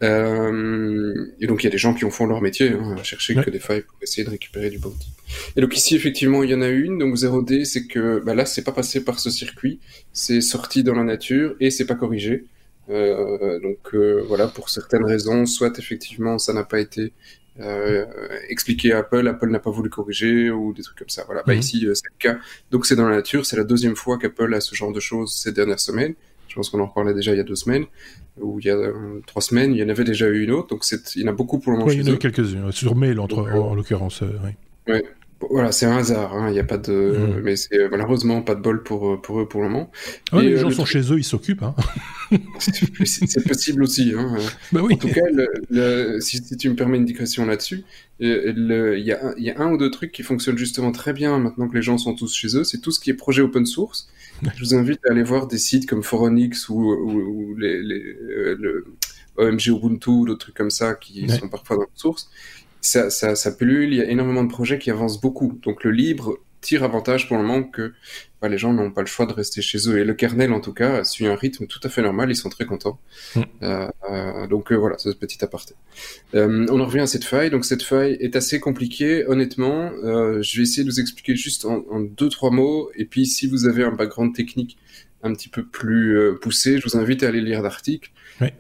[0.02, 3.36] et donc, il y a des gens qui en font leur métier, hein, à chercher
[3.36, 5.12] que des failles pour essayer de récupérer du bounty.
[5.56, 6.98] Et donc, ici, effectivement, il y en a une.
[7.00, 9.80] Donc, 0D, c'est que bah, là, c'est pas passé par ce circuit.
[10.14, 12.46] C'est sorti dans la nature et c'est pas corrigé.
[12.88, 13.96] donc,
[14.28, 17.14] voilà, pour certaines raisons, soit effectivement, ça n'a pas été
[17.60, 18.06] euh,
[18.48, 21.24] expliquer à Apple, Apple n'a pas voulu corriger ou des trucs comme ça.
[21.26, 21.60] Voilà, bah mhm.
[21.60, 22.40] ici euh, c'est le cas.
[22.72, 25.36] Donc c'est dans la nature, c'est la deuxième fois qu'Apple a ce genre de choses
[25.36, 26.14] ces dernières semaines.
[26.48, 27.86] Je pense qu'on en parlait déjà il y a deux semaines
[28.40, 30.70] ou il y a euh, trois semaines, il y en avait déjà eu une autre.
[30.70, 30.84] Donc
[31.16, 31.92] il y en a beaucoup pour le moment.
[31.92, 34.22] il y en a eu quelques-unes sur mail entre, en, l'occurrence.
[34.22, 34.52] oui.
[34.88, 35.04] Ouais.
[35.50, 36.34] Voilà, c'est un hasard.
[36.34, 36.50] Hein.
[36.50, 37.42] Il n'y a pas de, mm.
[37.44, 39.92] mais c'est malheureusement pas de bol pour pour eux pour le moment.
[40.32, 41.64] Ah, les gens sont chez eux, ils s'occupent.
[41.64, 41.76] Hein.
[42.60, 44.14] c'est possible aussi.
[44.16, 44.38] Hein.
[44.72, 44.94] Bah oui.
[44.94, 45.22] En tout cas,
[45.70, 47.84] le, si, tu me permets une digression là-dessus,
[48.20, 51.68] il y, a, y, a un ou deux trucs qui fonctionnent justement très bien maintenant
[51.68, 52.64] que les gens sont tous chez eux.
[52.64, 54.10] C'est tout ce qui est projet open source.
[54.56, 58.56] Je vous invite à aller voir des sites comme Foronix ou, ou, les, les, euh,
[58.60, 58.86] le
[59.38, 62.30] OMG Ubuntu, d'autres trucs comme ça qui sont parfois dans la source
[62.82, 65.60] ça, ça, ça pullule, il y a énormément de projets qui avancent beaucoup.
[65.64, 67.94] Donc le libre tire avantage pour le moment que
[68.42, 70.00] bah, les gens n'ont pas le choix de rester chez eux.
[70.00, 72.50] Et le kernel, en tout cas, suit un rythme tout à fait normal, ils sont
[72.50, 73.00] très contents.
[73.36, 73.42] Mm.
[73.64, 75.76] Euh, euh, donc euh, voilà, c'est ce petit aparté.
[76.34, 77.50] On en revient à cette faille.
[77.50, 79.92] Donc cette faille est assez compliquée, honnêtement.
[80.04, 82.92] Je vais essayer de vous expliquer juste en, en, deux, trois mots.
[82.96, 84.78] Et puis si vous avez un background technique
[85.22, 88.12] un petit peu plus poussé, je vous invite à aller lire l'article.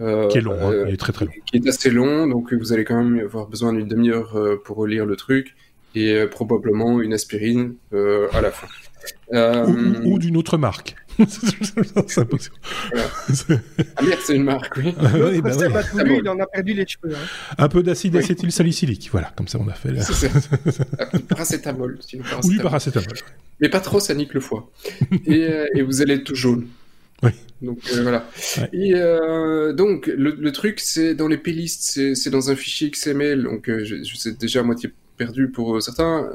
[0.01, 0.85] Euh, qui est long, hein.
[0.87, 1.31] il est très très long.
[1.45, 4.85] Qui est assez long, donc vous allez quand même avoir besoin d'une demi-heure euh, pour
[4.85, 5.55] lire le truc
[5.95, 8.67] et probablement une aspirine à la fin.
[10.05, 10.95] ou d'une autre marque.
[12.07, 12.55] c'est impossible.
[13.95, 14.93] Ah merde, c'est une marque, oui.
[14.97, 15.51] Ah, oui, bah,
[15.95, 16.19] oui.
[16.23, 17.13] il en a perdu les cheveux.
[17.13, 17.55] Hein.
[17.57, 19.91] Un peu d'acide acétylsalicylique, voilà, comme ça on a fait.
[19.91, 20.03] Là.
[21.27, 22.45] paracétamol, paracétamol.
[22.45, 23.17] Ou du paracétamol.
[23.59, 24.69] Mais pas trop, ça nique le foie.
[25.25, 26.67] et, euh, et vous allez être tout jaune.
[27.23, 27.31] Oui.
[27.61, 28.29] Donc euh, voilà.
[28.71, 33.43] Et euh, donc le, le truc, c'est dans les playlists, c'est dans un fichier XML.
[33.43, 36.31] Donc euh, je, je sais déjà à moitié perdu pour euh, certains,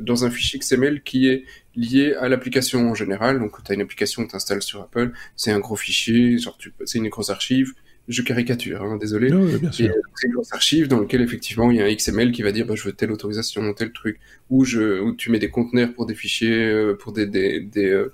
[0.00, 3.40] dans un fichier XML qui est lié à l'application en général.
[3.40, 6.56] Donc, tu as une application que tu installes sur Apple, c'est un gros fichier, genre
[6.84, 7.72] c'est une grosse archive.
[8.08, 9.30] Je caricature, hein, désolé.
[9.70, 12.66] C'est une grosse archive dans laquelle effectivement il y a un XML qui va dire
[12.66, 14.18] bah, je veux telle autorisation, tel truc,
[14.50, 18.04] ou je, où tu mets des conteneurs pour des fichiers, euh, pour des des, des,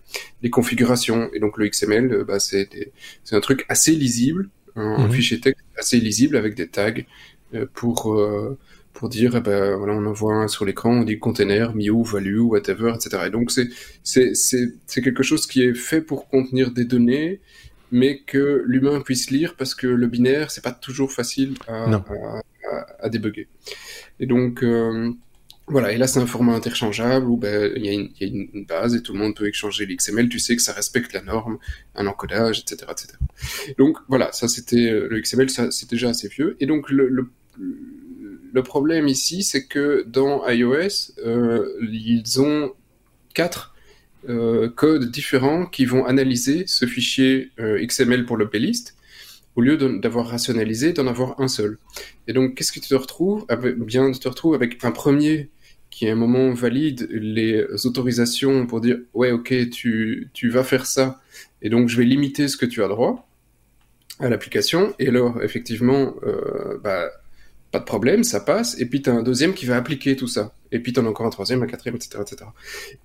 [0.42, 1.30] des, configurations.
[1.32, 2.68] Et donc le XML, bah, c'est
[3.22, 5.12] c'est un truc assez lisible, un, mhm.
[5.12, 6.92] fichier texte assez lisible avec des tags
[7.72, 8.16] pour
[8.95, 12.38] pour dire, eh ben, voilà, on envoie un sur l'écran, on dit container, new, value,
[12.38, 13.24] whatever, etc.
[13.26, 13.68] Et donc, c'est,
[14.05, 17.40] c'est, c'est, c'est quelque chose qui est fait pour contenir des données,
[17.95, 22.42] mais que l'humain puisse lire parce que le binaire, c'est pas toujours facile à, à,
[22.99, 23.47] à, débugger.
[24.18, 25.12] Et donc, euh,
[25.68, 28.97] voilà, et là c'est un format interchangeable où ben, il y, y, a une base
[28.97, 31.59] et tout le monde peut échanger l'XML, tu sais que ça respecte la norme,
[31.95, 32.90] un encodage, etc.
[32.90, 33.12] etc.
[33.78, 36.57] Donc voilà, ça c'était euh, le XML, ça c'était déjà assez vieux.
[36.59, 37.30] Et donc le, le
[38.53, 42.72] le problème ici, c'est que dans iOS, euh, ils ont
[43.34, 43.73] quatre
[44.68, 48.96] codes différents qui vont analyser ce fichier euh, XML pour le playlist,
[49.56, 51.78] au lieu d'avoir rationalisé, d'en avoir un seul.
[52.26, 53.46] Et donc, qu'est-ce que tu te retrouves
[53.76, 55.50] Bien, tu te retrouves avec un premier
[55.90, 60.86] qui, à un moment, valide les autorisations pour dire ouais, ok, tu, tu vas faire
[60.86, 61.20] ça,
[61.62, 63.28] et donc je vais limiter ce que tu as droit
[64.18, 64.94] à l'application.
[64.98, 67.10] Et alors, effectivement, euh, bah,
[67.74, 70.28] pas de problème, ça passe, et puis tu as un deuxième qui va appliquer tout
[70.28, 72.22] ça, et puis tu en as encore un troisième, un quatrième, etc.
[72.22, 72.48] etc.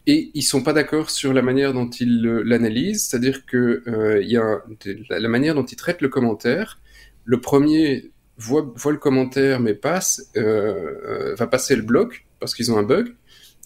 [0.06, 4.38] Et ils sont pas d'accord sur la manière dont ils l'analysent, c'est-à-dire que euh, y
[4.38, 4.62] a
[5.10, 6.78] la, manière dont ils traitent le commentaire,
[7.26, 12.72] le premier voit, voit le commentaire mais passe, euh, va passer le bloc, parce qu'ils
[12.72, 13.16] ont un bug,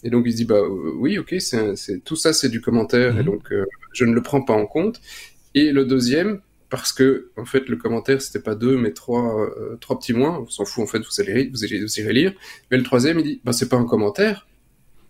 [0.04, 0.62] et donc il se dit, bah
[0.96, 3.26] oui, ok, c'est tout ça c'est du commentaire, et mhm.
[3.26, 5.02] donc euh, je ne le prends pas en compte,
[5.54, 6.40] et le deuxième
[6.80, 10.44] parce que en fait le commentaire c'était pas deux mais trois euh, trois petits mots
[10.46, 12.32] on s'en fout en fait vous allez vous allez vous irez lire.
[12.70, 14.46] Mais le troisième il dit bah c'est pas un commentaire.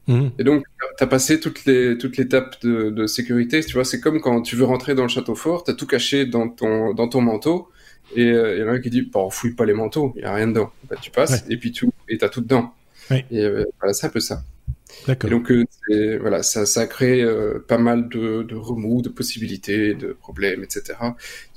[0.06, 0.28] Mmh.
[0.38, 0.64] et donc
[0.98, 3.84] tu as passé toutes les toutes l'étape de, de sécurité tu vois.
[3.84, 6.48] C'est comme quand tu veux rentrer dans le château fort tu as tout caché dans
[6.48, 7.68] ton dans ton manteau.
[8.14, 10.12] Et euh, il y en a un qui dit bah on fouille pas les manteaux
[10.16, 10.70] il y a rien dedans.
[10.88, 12.74] Bah, tu passes et puis tu et t'as tout dedans.
[13.10, 14.42] Et euh, voilà c'est un peu ça
[15.06, 15.30] D'accord.
[15.30, 15.52] Donc
[16.20, 17.26] voilà, ça, ça a créé
[17.68, 20.98] pas mal de, de remous, de possibilités, de problèmes, etc.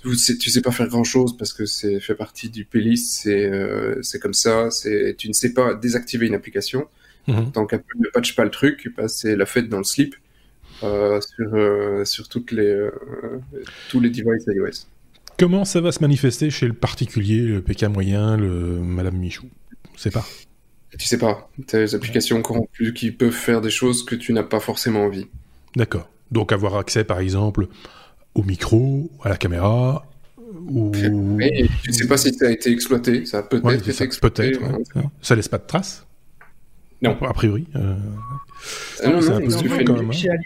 [0.02, 3.22] Tu sais, tu sais pas faire grand chose parce que c'est fait partie du playlist,
[3.22, 3.52] c'est
[4.02, 4.70] c'est comme ça.
[4.72, 6.88] C'est tu ne sais pas désactiver une application.
[7.28, 7.52] Mhm.
[7.52, 10.16] Tant qu'Apple ne patche pas le truc, bah, c'est la fête dans le slip
[10.80, 12.90] sur sur toutes les
[13.90, 14.88] tous les devices iOS.
[15.40, 19.48] Comment ça va se manifester chez le particulier, le PK moyen, le Madame Michou?
[19.96, 20.26] Je sais pas.
[20.98, 21.50] Tu sais pas.
[21.68, 25.04] Tu as des applications corrompues qui peuvent faire des choses que tu n'as pas forcément
[25.04, 25.28] envie.
[25.76, 26.10] D'accord.
[26.32, 27.68] Donc avoir accès, par exemple,
[28.36, 30.06] au micro, à la caméra,
[30.70, 30.92] ou...
[30.94, 33.26] Oui, tu sais pas si ça a été exploité.
[33.26, 34.52] Ça peut-être été exploité.
[34.52, 35.10] Peut-être.
[35.22, 36.06] Ça laisse pas de traces?
[37.02, 37.18] Non.
[37.22, 37.68] A priori.
[37.76, 37.96] Euh...
[39.04, 40.12] Ah non, non, c'est un peu quand même.
[40.12, 40.38] Hein.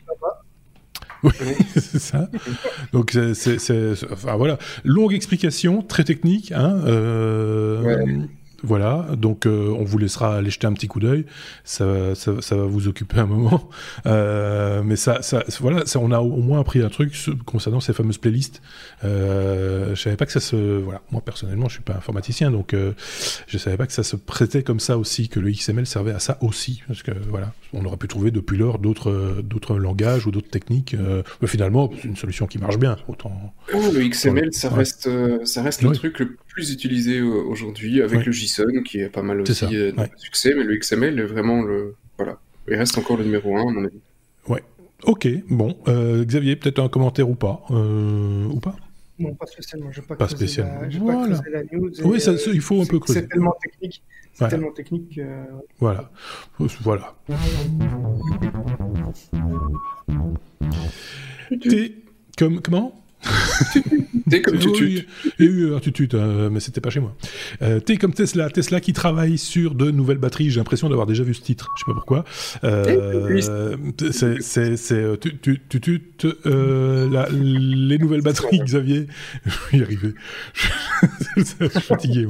[1.23, 1.31] Oui,
[1.75, 2.29] c'est ça.
[2.93, 6.51] Donc, c'est, enfin voilà, longue explication, très technique.
[6.51, 8.27] Hein, euh, ouais.
[8.64, 11.26] Voilà, donc euh, on vous laissera aller jeter un petit coup d'œil.
[11.64, 13.70] Ça, ça, ça, va vous occuper un moment.
[14.07, 17.14] Euh, mais ça, ça, voilà, ça, on a au moins appris un truc
[17.45, 18.62] concernant ces fameuses playlists.
[19.03, 22.74] Euh, je savais pas que ça se, voilà, moi personnellement, je suis pas informaticien, donc
[22.74, 22.93] euh,
[23.47, 26.20] je savais pas que ça se prêtait comme ça aussi, que le XML servait à
[26.20, 30.32] ça aussi, parce que voilà, on aurait pu trouver depuis lors d'autres, d'autres langages ou
[30.32, 30.95] d'autres techniques.
[31.41, 32.97] Mais finalement, c'est une solution qui marche bien.
[33.07, 33.53] Autant.
[33.74, 35.09] Oh, le XML, ça reste,
[35.45, 39.41] ça reste le truc le plus utilisé aujourd'hui avec le JSON qui est pas mal
[39.41, 43.58] aussi de succès, mais le XML est vraiment le, voilà, il reste encore le numéro
[43.58, 43.99] un à mon avis.
[44.47, 44.64] Ouais.
[45.04, 45.78] Ok, bon.
[45.88, 48.76] Euh, Xavier, peut-être un commentaire ou pas euh, Ou pas?
[49.18, 49.91] Non, pas spécialement.
[49.91, 50.82] Je pas, pas spécialement.
[50.82, 51.39] La, voilà.
[51.39, 51.91] pas la news.
[52.04, 53.22] oui, ça, il faut un peu creuser.
[53.22, 54.04] C'est tellement technique.
[54.34, 55.18] C'est tellement technique.
[55.18, 55.45] Euh...
[55.80, 56.12] Voilà.
[56.82, 57.16] Voilà.
[61.62, 61.93] T'es
[62.38, 62.95] comme comment?
[64.30, 65.05] T'es comme Tutut.
[65.39, 67.15] Il y a eu un Tutut, euh, mais c'était pas chez moi.
[67.61, 68.49] Euh, T'es comme Tesla.
[68.49, 70.49] Tesla qui travaille sur de nouvelles batteries.
[70.49, 71.69] J'ai l'impression d'avoir déjà vu ce titre.
[71.76, 72.24] Je sais pas pourquoi.
[72.63, 73.41] Euh,
[74.11, 76.01] c'est euh, Tutut.
[76.45, 79.07] Euh, les nouvelles batteries, Xavier.
[79.45, 80.13] Je vais y arriver.
[81.38, 82.28] je suis fatigué.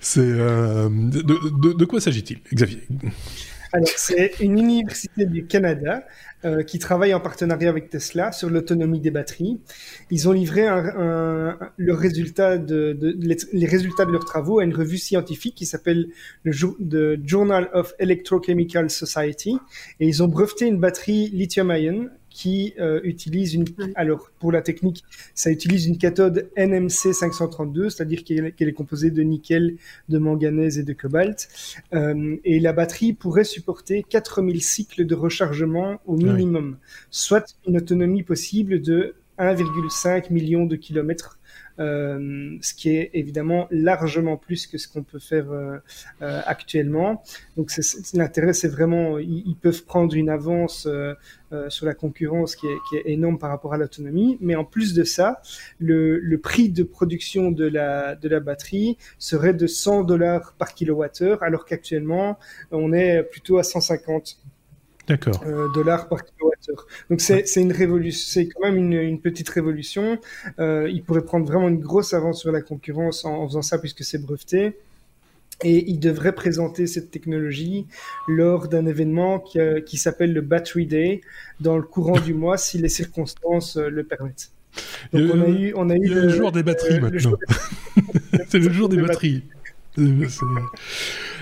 [0.00, 2.80] C'est de, de, de quoi s'agit-il, Xavier?
[3.72, 6.04] Alors, c'est une université du Canada
[6.44, 9.60] euh, qui travaille en partenariat avec Tesla sur l'autonomie des batteries.
[10.10, 13.16] Ils ont livré un, un, le résultat de, de,
[13.52, 16.08] les résultats de leurs travaux à une revue scientifique qui s'appelle
[16.42, 16.52] le
[17.24, 19.56] Journal of Electrochemical Society
[20.00, 23.64] et ils ont breveté une batterie lithium-ion qui euh, utilise une.
[23.94, 25.04] Alors, pour la technique,
[25.34, 29.76] ça utilise une cathode NMC 532, c'est-à-dire qu'elle est composée de nickel,
[30.08, 31.48] de manganèse et de cobalt.
[31.92, 36.76] Euh, et la batterie pourrait supporter 4000 cycles de rechargement au minimum,
[37.10, 41.38] soit une autonomie possible de 1,5 million de kilomètres
[41.78, 45.78] ce qui est évidemment largement plus que ce qu'on peut faire euh,
[46.22, 47.22] euh, actuellement.
[47.56, 47.70] Donc
[48.14, 50.88] l'intérêt, c'est vraiment, ils, peuvent prendre une avance
[51.68, 54.94] sur la concurrence qui est, qui est, énorme par rapport à l'autonomie, mais en plus
[54.94, 55.42] de ça,
[55.78, 60.74] le, le, prix de production de la, de la batterie serait de 100 dollars par
[60.74, 62.38] kilowattheure, alors qu'actuellement,
[62.70, 64.38] on est plutôt à 150
[65.08, 65.42] D'accord.
[65.46, 66.86] Euh, dollars par kilowattheure.
[67.10, 70.18] Donc c'est c'est une révolution, c'est quand même une, une petite révolution.
[70.60, 73.78] Euh, il pourrait prendre vraiment une grosse avance sur la concurrence en, en faisant ça
[73.78, 74.76] puisque c'est breveté.
[75.64, 77.86] Et il devrait présenter cette technologie
[78.26, 81.20] lors d'un événement qui, euh, qui s'appelle le Battery Day
[81.60, 84.50] dans le courant du mois si les circonstances euh, le permettent.
[85.12, 87.36] Donc on a eu, on a eu le, jour des batteries maintenant.
[88.48, 89.42] c'est le jour des batteries.
[89.98, 90.26] Euh,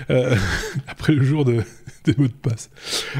[0.87, 1.61] après le jour de,
[2.05, 2.69] des mots de passe.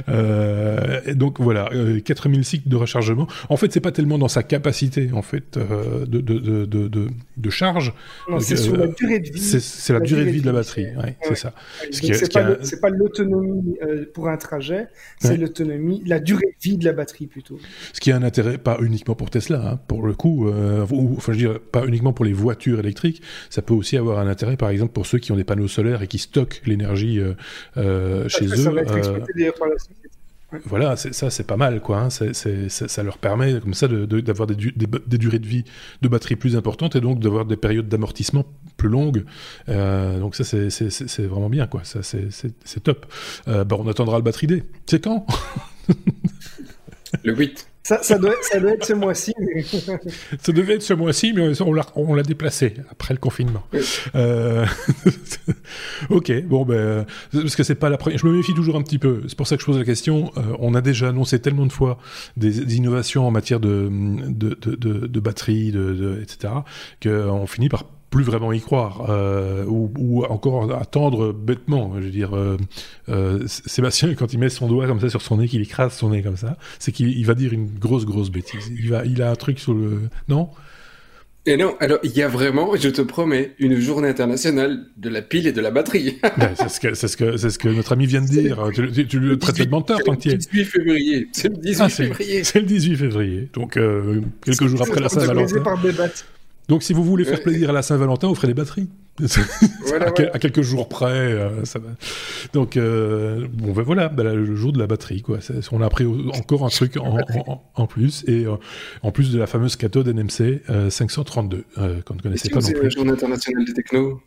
[0.09, 1.69] Euh, donc voilà,
[2.03, 3.27] 4000 euh, cycles de rechargement.
[3.49, 7.07] En fait, c'est pas tellement dans sa capacité en fait euh, de, de, de,
[7.37, 7.93] de, charge.
[8.39, 9.39] c'est sur la durée de vie.
[9.39, 10.87] C'est la, la, durée de vie de la batterie.
[10.95, 11.53] Ouais, c'est ça.
[11.91, 13.77] C'est pas, pas l'autonomie
[14.13, 14.87] pour un trajet,
[15.19, 17.59] c'est l'autonomie, la durée de vie de la batterie plutôt.
[17.93, 21.33] Ce qui a un intérêt pas uniquement pour Tesla, hein, pour le coup, ou, enfin
[21.33, 24.57] je veux dire pas uniquement pour les voitures électriques, ça peut aussi avoir un intérêt
[24.57, 27.19] par exemple pour ceux qui ont des panneaux solaires et qui stockent l'énergie
[27.75, 31.99] chez eux euh, voilà, ça c'est pas mal, quoi.
[31.99, 32.09] Hein.
[32.09, 35.63] ça leur permet comme ça d'avoir de, des, des, durées de vie
[36.01, 38.45] de batterie plus importantes et donc d'avoir des périodes d'amortissement
[38.75, 39.23] plus longues.
[39.69, 41.83] Euh, donc ça c'est vraiment bien, quoi.
[41.83, 43.05] Ça c'est top.
[43.47, 44.63] Euh, bah, on attendra le batterie D.
[44.85, 45.25] C'est quand?
[47.23, 47.70] Le 8.
[47.83, 49.33] Ça, ça, doit, ça doit être ce mois-ci.
[50.39, 51.51] ça devait être ce mois-ci, mais
[51.95, 53.63] on l'a déplacé après le confinement.
[54.13, 54.65] Euh...
[56.09, 58.19] ok, bon, ben, parce que c'est pas la première.
[58.19, 59.23] Je me méfie toujours un petit peu.
[59.27, 60.31] C'est pour ça que je pose la question.
[60.37, 61.97] Euh, on a déjà annoncé tellement de fois
[62.37, 66.53] des, innovations en matière de, de, de, de, de batterie, de, etc.,
[67.01, 71.93] qu'on finit par plus vraiment y croire euh, ou, encore attendre bêtement.
[71.97, 72.57] Je veux dire, euh,
[73.09, 76.09] euh, Sébastien quand il met son doigt comme ça sur son nez, qu'il écrase son
[76.09, 78.69] nez comme ça, c'est qu'il va dire une grosse grosse bêtise.
[78.77, 80.49] Il va, il a un truc sur le non?
[81.47, 85.23] Et non, alors il y a vraiment, je te promets, une journée internationale de la
[85.23, 86.19] pile et de la batterie.
[86.37, 88.69] Ben, c'est ce que c'est ce que c'est ce que notre ami vient de dire.
[88.75, 90.41] Tu, tu, le traites de menteur tant qu'il est.
[90.41, 91.27] C'est le 18 février.
[91.31, 92.43] C'est le 18 ah, février.
[92.43, 93.49] C'est le 18 février.
[93.53, 93.79] Donc
[94.43, 95.63] quelques jours après la Saint-Valentin.
[96.71, 98.87] Donc si vous voulez faire plaisir à la Saint-Valentin, offrez des batteries.
[100.33, 101.89] à, quelques jours près, euh, ça va.
[102.53, 105.39] Donc euh, bon, ben voilà, ben le jour de la batterie, quoi.
[105.73, 108.55] On a appris encore un truc en, plus et euh,
[109.03, 111.65] en plus de la fameuse cathode NMC 532
[112.05, 112.83] qu'on ne connaissait pas non plus.
[112.83, 114.21] la journée internationale des technos?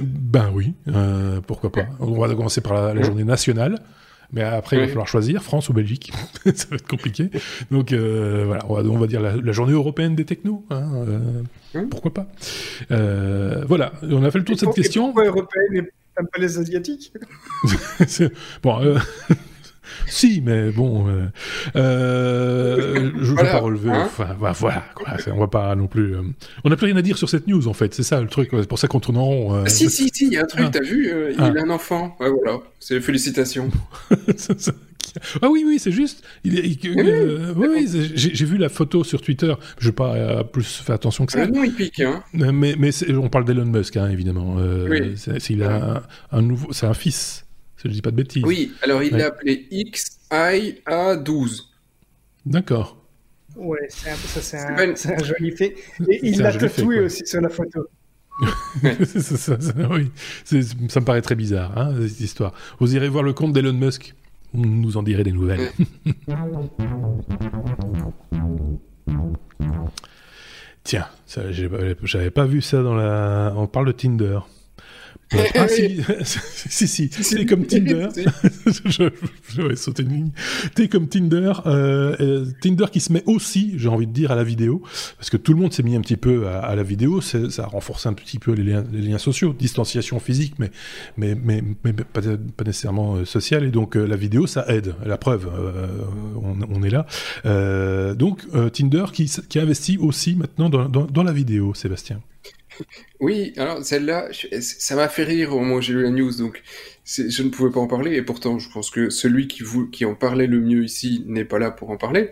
[0.00, 0.74] Ben oui,
[1.48, 1.86] pourquoi pas.
[1.98, 3.80] On va commencer par la journée nationale.
[4.32, 6.12] Mais après, il va falloir choisir France ou Belgique.
[6.44, 7.30] ça va être compliqué.
[7.70, 10.64] Donc euh, voilà, on va, dire la, journée européenne des technos.
[10.70, 10.88] Hein,
[11.74, 12.26] euh, pourquoi pas
[12.90, 15.06] euh, Voilà, on a fait le tour de cette question.
[15.06, 15.82] Pourquoi européenne et
[16.14, 17.12] pas les asiatiques?
[18.62, 18.78] Bon,
[20.06, 21.26] si, mais bon, euh,
[21.76, 23.90] euh, je ne vais pas relever.
[23.90, 26.14] Hein enfin, voilà, quoi, on va pas non plus.
[26.14, 26.22] Euh,
[26.64, 27.94] on n'a plus rien à dire sur cette news, en fait.
[27.94, 28.50] C'est ça le truc.
[28.52, 29.66] C'est pour ça qu'on tourne en rond.
[29.66, 30.64] Si, si, si, il y a un truc.
[30.66, 30.70] Ah.
[30.72, 31.44] T'as vu Il ah.
[31.44, 32.16] a un enfant.
[32.20, 32.58] Ouais, voilà.
[32.78, 33.70] C'est félicitations.
[35.42, 36.22] Ah oui, oui, c'est juste.
[36.44, 39.52] Il, oui, oui j'ai vu la photo sur Twitter.
[39.78, 41.40] Je vais pas plus faire attention que ça.
[41.42, 42.22] Ah non, il pique, hein.
[42.32, 44.56] Mais, mais on parle d'Elon Musk, hein, évidemment.
[44.88, 45.14] oui.
[45.16, 47.44] C'est un, un, nouveau, c'est un fils.
[47.80, 48.44] Si je dis pas de bêtises.
[48.44, 51.62] Oui, alors il l'a appelé XIA12.
[52.44, 53.02] D'accord.
[53.56, 55.74] Ouais, ça c'est un, un, joli fait.
[56.08, 57.88] Et il l'a tatoué aussi sur la photo.
[59.04, 59.56] ça,
[59.90, 60.10] oui.
[60.44, 62.52] ça me paraît très bizarre, hein, cette histoire.
[62.80, 64.14] Vous irez voir le compte d'Elon Musk.
[64.52, 65.70] On nous en dirait des nouvelles.
[70.84, 71.08] Tiens,
[72.04, 73.54] j'avais pas vu ça dans la.
[73.56, 74.40] On parle de Tinder.
[75.32, 76.02] Ah si,
[76.88, 78.08] si, si, c'est comme Tinder.
[78.66, 79.10] je,
[79.48, 80.30] je, vais sauter une ligne.
[80.74, 81.52] T'es comme Tinder.
[81.66, 84.82] Euh, euh, Tinder qui se met aussi, j'ai envie de dire, à la vidéo,
[85.16, 87.20] parce que tout le monde s'est mis un petit peu à, la vidéo.
[87.20, 90.70] Ça a renforcé un petit peu les liens, les liens sociaux, distanciation physique, mais
[91.16, 93.64] mais mais, mais pas, pas, nécessairement euh, sociale.
[93.64, 94.94] Et donc euh, la vidéo, ça aide.
[95.04, 95.86] La preuve, euh,
[96.42, 97.06] on, on, est là.
[98.14, 102.20] donc Tinder qui, qui investit aussi maintenant dans, dans, dans la vidéo, Sébastien.
[103.20, 104.28] Oui, alors celle-là,
[104.60, 106.62] ça m'a fait rire au moment où j'ai lu la news, donc
[107.04, 110.04] je ne pouvais pas en parler, et pourtant je pense que celui qui, vous, qui
[110.04, 112.30] en parlait le mieux ici n'est pas là pour en parler,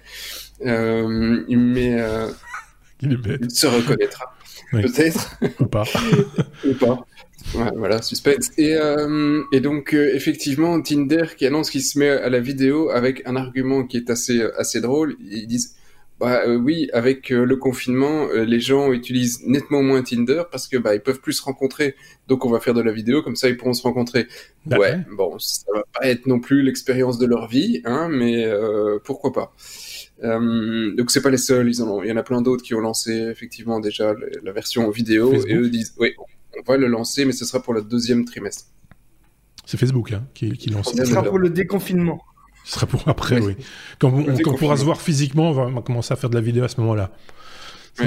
[0.65, 2.29] euh, mais euh,
[3.01, 3.19] il,
[3.51, 4.37] se reconnaîtra,
[4.71, 5.39] peut-être.
[5.61, 5.85] Ou pas.
[6.67, 7.07] Ou pas.
[7.77, 8.51] voilà, suspense.
[8.59, 13.23] Et, euh, et donc, effectivement, Tinder qui annonce qu'il se met à la vidéo avec
[13.27, 15.17] un argument qui est assez, assez drôle.
[15.21, 15.78] Ils disent
[16.19, 20.67] bah euh, oui, avec euh, le confinement, euh, les gens utilisent nettement moins Tinder parce
[20.67, 21.95] que bah ils peuvent plus se rencontrer.
[22.27, 24.27] Donc on va faire de la vidéo comme ça ils pourront se rencontrer.
[24.67, 28.47] Ouais, bon, ça va pas être non plus l'expérience de leur vie, hein, mais
[29.05, 29.55] pourquoi pas.
[30.23, 32.75] donc c'est pas les seuls, ils en ont, il y en a plein d'autres qui
[32.75, 36.15] ont lancé effectivement déjà la version vidéo et eux disent oui,
[36.59, 38.65] on va le lancer, mais ce sera pour le deuxième trimestre.
[39.65, 40.93] C'est Facebook hein, qui, qui lance.
[40.95, 42.21] Ce sera pour le déconfinement.
[42.69, 43.57] Ce sera pour après, oui.
[43.99, 46.69] Quand on, pourra se voir physiquement, on va, commencer à faire de la vidéo à
[46.69, 47.11] ce moment-là.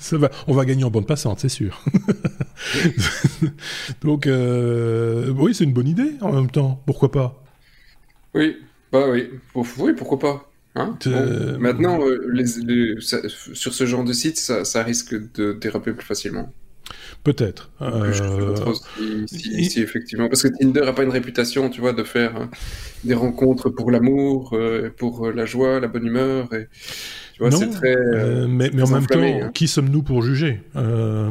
[0.00, 1.82] Ça va, on va gagner en bande passante, c'est sûr.
[4.02, 6.82] Donc, euh, oui, c'est une bonne idée en même temps.
[6.84, 7.42] Pourquoi pas?
[8.34, 8.58] Oui,
[8.92, 10.50] bah oui, oui, pourquoi pas.
[10.74, 10.98] Hein?
[11.58, 16.52] Maintenant, euh, sur ce genre de site, ça risque de déraper plus facilement.
[17.24, 17.70] Peut-être.
[17.82, 18.12] Euh...
[19.26, 22.50] Si, effectivement, parce que Tinder n'a pas une réputation, tu vois, de faire hein,
[23.04, 26.52] des rencontres pour l'amour, euh, pour la joie, la bonne humeur.
[26.54, 26.68] Et,
[27.34, 27.96] tu vois, c'est très.
[27.96, 29.50] Euh, mais, mais en même temps, hein.
[29.52, 30.62] qui sommes-nous pour juger?
[30.76, 31.30] Euh,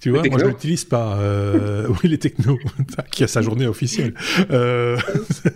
[0.00, 1.16] tu vois, moi je l'utilise pas.
[1.18, 2.58] Euh, oui, les technos,
[3.10, 4.14] qui a sa journée officielle.
[4.50, 4.96] Euh,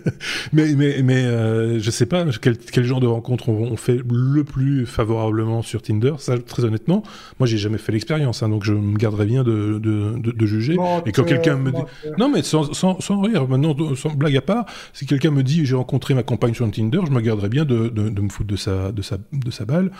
[0.53, 4.43] mais mais mais euh, je sais pas quel, quel genre de rencontres on, fait le
[4.43, 6.13] plus favorablement sur Tinder.
[6.17, 7.03] Ça, très honnêtement,
[7.39, 10.75] moi j'ai jamais fait l'expérience, hein, donc je me garderais bien de de, de, juger.
[11.05, 11.81] Et quand quelqu'un me dit,
[12.17, 15.65] non mais sans, sans, sans rire, maintenant sans blague à part, si quelqu'un me dit
[15.65, 18.55] j'ai rencontré ma compagne sur Tinder, je me garderais bien de, de, me foutre de
[18.57, 19.91] sa de sa de sa balle,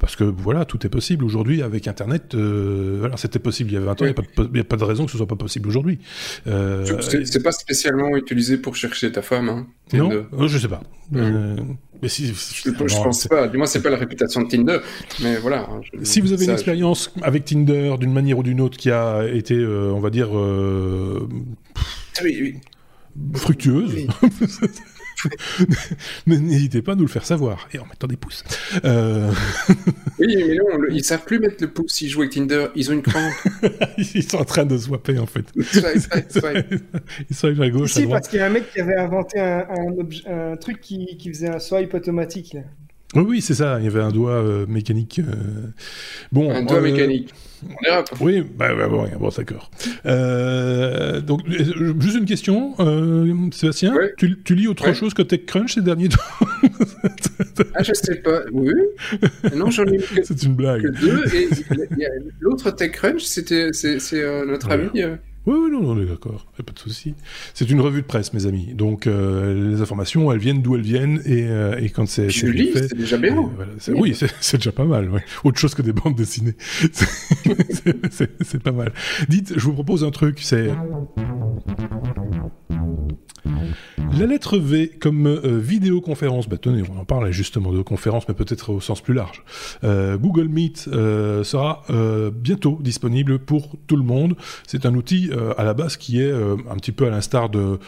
[0.00, 2.34] parce que voilà, tout est possible aujourd'hui avec Internet.
[2.34, 4.14] Voilà, c'était possible il y a 20 ans, il
[4.52, 5.98] n'y a, pas de raison que ce soit pas possible aujourd'hui.
[6.46, 6.84] Euh,
[7.24, 10.82] c'est pas spécialement utilisé pour chercher ta femme, hein, Non, euh, je sais pas.
[11.14, 11.56] Euh,
[12.02, 13.48] mais si, je, pense pas.
[13.48, 14.78] Du moins, c'est pas la réputation de Tinder.
[15.22, 15.68] Mais voilà.
[15.70, 19.26] Hein, si vous avez une expérience avec Tinder d'une manière ou d'une autre qui a
[19.26, 20.30] été, on va dire,
[22.22, 22.56] oui, oui.
[23.34, 24.06] fructueuse.
[26.26, 28.44] N'hésitez pas à nous le faire savoir et en mettant des pouces.
[28.84, 29.30] Euh...
[30.18, 32.68] oui, mais non, ils savent plus mettre le pouce s'ils jouent avec Tinder.
[32.74, 33.32] Ils ont une crampe.
[34.14, 35.46] ils sont en train de swapper en fait.
[35.54, 37.92] ils swipent à gauche.
[37.92, 39.66] Si, parce qu'il y a un mec qui avait inventé un,
[40.26, 42.54] un, truc qui, qui, faisait un swipe automatique.
[42.54, 42.62] Là.
[43.14, 43.78] Oui, oui, c'est ça.
[43.78, 45.20] Il y avait un doigt euh, mécanique.
[45.20, 45.68] Euh...
[46.30, 47.32] Bon, un doigt euh, mécanique.
[48.20, 49.70] Oui, bah, bah, bon, bon d'accord.
[51.22, 52.74] Donc, juste une question,
[53.52, 53.94] Sébastien.
[54.16, 56.46] Tu, tu, lis autre chose que TechCrunch ces derniers temps?
[57.74, 58.40] Ah, je sais pas.
[58.50, 58.72] Oui.
[59.54, 60.82] Non, j'en ai que, C'est une blague.
[60.82, 61.34] Que deux.
[61.34, 61.48] Et
[62.40, 64.88] l'autre TechCrunch, c'était c'est notre ami.
[65.44, 67.14] Oui, oui, non, on est d'accord, pas de souci.
[67.52, 68.74] C'est une revue de presse, mes amis.
[68.74, 72.30] Donc, euh, les informations, elles viennent d'où elles viennent, et, euh, et quand c'est.
[72.30, 73.34] Je lis, c'est déjà bien.
[73.56, 75.10] Voilà, oui, c'est déjà pas mal.
[75.10, 75.24] Ouais.
[75.42, 76.54] Autre chose que des bandes dessinées.
[78.40, 78.92] c'est pas mal.
[79.28, 80.70] Dites, je vous propose un truc, c'est.
[84.18, 88.34] La lettre V comme euh, vidéoconférence, bah tenez, on en parle justement de conférence, mais
[88.34, 89.42] peut-être au sens plus large.
[89.84, 91.84] Euh, Google Meet euh, sera
[92.34, 94.36] bientôt disponible pour tout le monde.
[94.66, 97.78] C'est un outil à la base qui est un petit peu à l'instar de,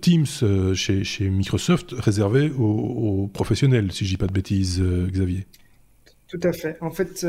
[0.00, 0.26] Teams
[0.74, 5.46] chez, Microsoft, réservé aux, aux, professionnels, si je dis pas de bêtises, Xavier.
[6.34, 6.76] Tout à fait.
[6.80, 7.24] En fait,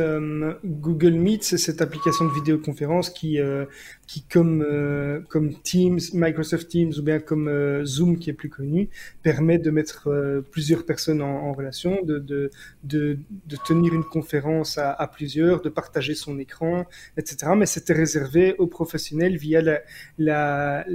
[0.66, 3.40] Google Meet, c'est cette application de vidéoconférence qui,
[4.08, 8.50] qui comme euh, comme Teams, Microsoft Teams ou bien comme euh, Zoom qui est plus
[8.50, 8.90] connu,
[9.24, 12.52] permet de mettre euh, plusieurs personnes en, en relation, de, de,
[12.84, 16.86] de, de, tenir une conférence à, à, plusieurs, de partager son écran,
[17.18, 17.52] etc.
[17.58, 19.62] Mais c'était réservé aux professionnels via
[20.18, 20.86] l'abonnement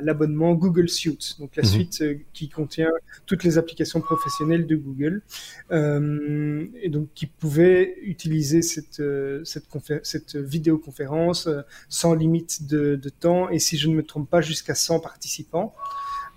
[0.00, 1.68] la, Google Suite, donc la mhm.
[1.68, 2.90] suite qui contient
[3.26, 5.22] toutes les applications professionnelles de Google,
[5.70, 9.02] et donc qui pouvaient utiliser cette
[9.44, 9.66] cette,
[10.04, 11.50] cette vidéoconférence
[11.90, 15.74] sans limite de, temps et si je ne me trompe pas jusqu'à 100 participants.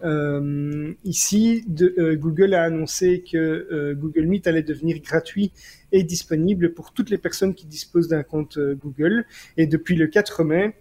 [0.03, 5.53] Euh, ici, euh, Google a annoncé que euh, Google Meet allait devenir gratuit
[5.93, 9.25] et disponible pour toutes les personnes qui disposent d'un compte Google.
[9.55, 10.75] Et depuis le 4 mai,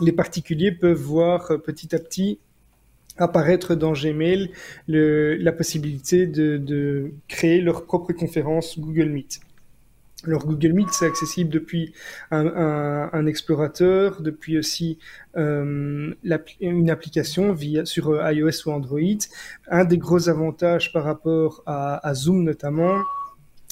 [0.00, 2.38] les particuliers peuvent voir petit à petit
[3.18, 4.50] apparaître dans Gmail
[4.88, 9.40] la possibilité de, créer leur propre conférence Google Meet.
[10.26, 11.92] Alors Google Meet, c'est accessible depuis
[12.32, 14.98] un, explorateur, depuis aussi
[15.36, 16.12] euh,
[16.60, 19.18] une application via sur euh, iOS ou Android.
[19.68, 23.00] Un des gros avantages par rapport à, Zoom notamment,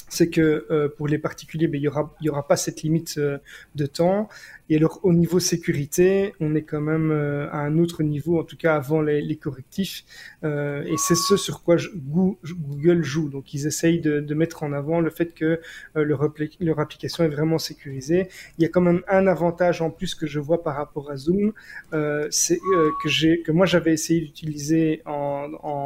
[0.07, 1.83] c'est que euh, pour les particuliers, ben, il
[2.21, 4.29] y aura, pas cette limite de temps.
[4.69, 8.43] Et alors, au niveau sécurité, on est quand même euh, à un autre niveau, en
[8.43, 10.03] tout cas avant les, les correctifs.
[10.43, 13.29] Euh, et c'est ce sur quoi Google joue.
[13.29, 15.61] Donc, ils essayent de, de, mettre en avant le fait que
[15.95, 16.21] euh, leur,
[16.59, 18.27] leur, application est vraiment sécurisée.
[18.57, 21.17] Il y a quand même un avantage en plus que je vois par rapport à
[21.17, 21.53] Zoom,
[21.93, 22.59] euh, c'est
[23.01, 25.76] que j'ai que moi j'avais essayé d'utiliser en, en,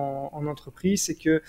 [0.42, 1.42] en, entreprise, c'est que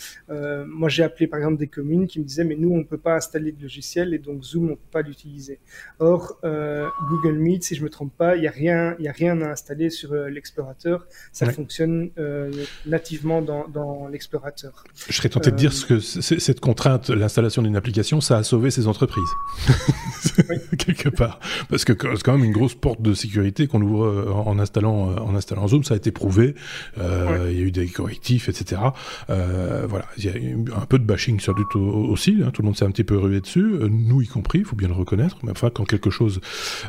[0.67, 3.17] moi j'ai appelé par exemple des communes qui me disaient mais nous on peut pas
[3.17, 5.59] installer de logiciel et donc Zoom on peut pas l'utiliser.
[5.99, 9.13] Or Google Google Meet, si je me trompe pas, il n'y a rien, il a
[9.13, 11.07] rien à installer sur euh, l'explorateur.
[11.33, 12.51] Ça fonctionne euh,
[12.87, 14.85] nativement dans, dans l'explorateur.
[15.09, 18.71] Je serais tenté de dire euh, que cette contrainte, l'installation d'une application, ça a sauvé
[18.71, 19.23] ces entreprises
[20.79, 21.39] quelque part,
[21.69, 25.35] parce que c'est quand même une grosse porte de sécurité qu'on ouvre en installant, en
[25.35, 25.85] installant Zoom.
[25.85, 26.55] Ça a été prouvé.
[26.97, 28.82] Il y a eu des correctifs, etc.
[29.29, 32.39] voilà, il y a un peu de bashing sur du tout aussi.
[32.45, 32.51] Hein.
[32.53, 34.61] tout le monde s'est un petit peu rué dessus, nous y compris.
[34.61, 35.39] Il faut bien le reconnaître.
[35.43, 36.41] Mais enfin, quand quelque chose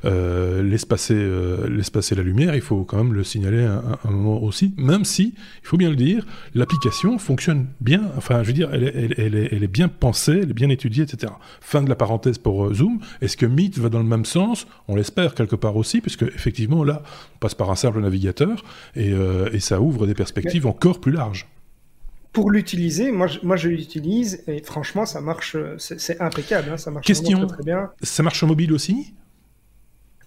[0.05, 3.81] euh, laisse, passer, euh, laisse passer la lumière, il faut quand même le signaler à,
[4.05, 8.47] un moment aussi, même si, il faut bien le dire, l'application fonctionne bien, enfin je
[8.47, 11.33] veux dire, elle est, elle, est, elle est, bien pensée, elle est bien étudiée, etc.
[11.61, 14.67] Fin de la parenthèse pour euh, Zoom, est-ce que Meet va dans le même sens?
[14.87, 17.03] On l'espère quelque part aussi, puisque effectivement là,
[17.35, 18.63] on passe par un simple navigateur,
[18.95, 19.13] et,
[19.51, 21.47] et ça ouvre des perspectives encore plus larges
[22.33, 26.91] pour l'utiliser, moi, je, moi je l'utilise et franchement ça marche, c'est impeccable, hein, ça
[26.91, 27.91] marche Question, très, très bien.
[28.01, 29.13] Ça marche mobile aussi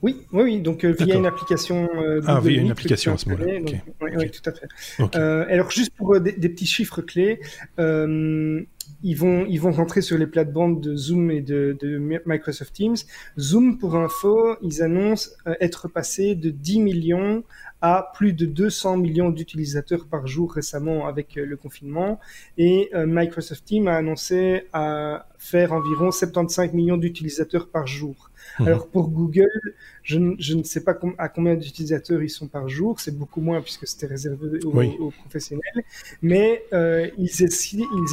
[0.02, 0.60] oui, oui, oui.
[0.60, 1.88] Donc euh, via une application.
[1.96, 3.60] Euh, ah, via une application à ce moment-là.
[4.00, 4.68] Oui, tout à fait.
[5.16, 7.40] Euh, alors juste pour euh, des, des, petits chiffres clés,
[7.78, 12.96] ils vont ils vont rentrer sur les plates-bandes de Zoom et de, de, Microsoft Teams.
[13.38, 15.30] Zoom, pour info, ils annoncent
[15.60, 17.44] être passé de 10 millions
[17.86, 22.18] à plus de 200 millions d'utilisateurs par jour récemment avec le confinement.
[22.58, 28.30] Et Microsoft Teams a annoncé à faire environ 75 millions d'utilisateurs par jour.
[28.58, 28.66] Mhm.
[28.66, 33.16] Alors pour Google, je, ne sais pas à combien d'utilisateurs ils sont par jour, c'est
[33.16, 35.84] beaucoup moins puisque c'était réservé aux, professionnels,
[36.22, 37.42] mais euh, ils,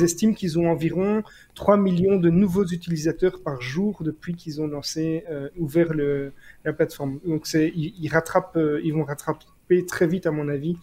[0.04, 1.24] estiment qu'ils ont environ
[1.56, 6.34] 3 millions de nouveaux utilisateurs par jour depuis qu'ils ont lancé, euh, ouvert le,
[6.66, 7.20] la plateforme.
[7.26, 9.46] Donc ils, rattrapent, euh, ils vont rattraper
[9.88, 10.78] très vite, à mon avis.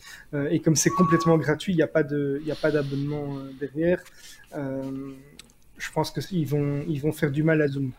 [0.51, 4.03] et comme c'est complètement gratuit, il n'y a pas d'abonnement derrière.
[4.53, 7.93] je pense qu'ils vont, ils vont faire du mal à Zoom.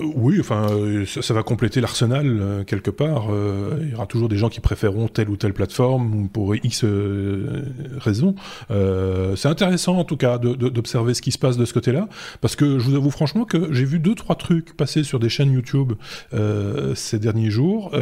[0.00, 3.28] Oui, enfin, euh, ça, va compléter l'arsenal euh, quelque part.
[3.30, 6.84] Euh, il y aura toujours des gens qui préféreront telle ou telle plateforme pour X
[7.98, 8.34] raisons.
[8.70, 12.08] c'est intéressant en tout cas d'observer ce qui se passe de ce côté-là,
[12.40, 15.28] parce que je vous avoue franchement que j'ai vu deux trois trucs passer sur des
[15.28, 15.92] chaînes YouTube
[16.94, 17.92] ces derniers jours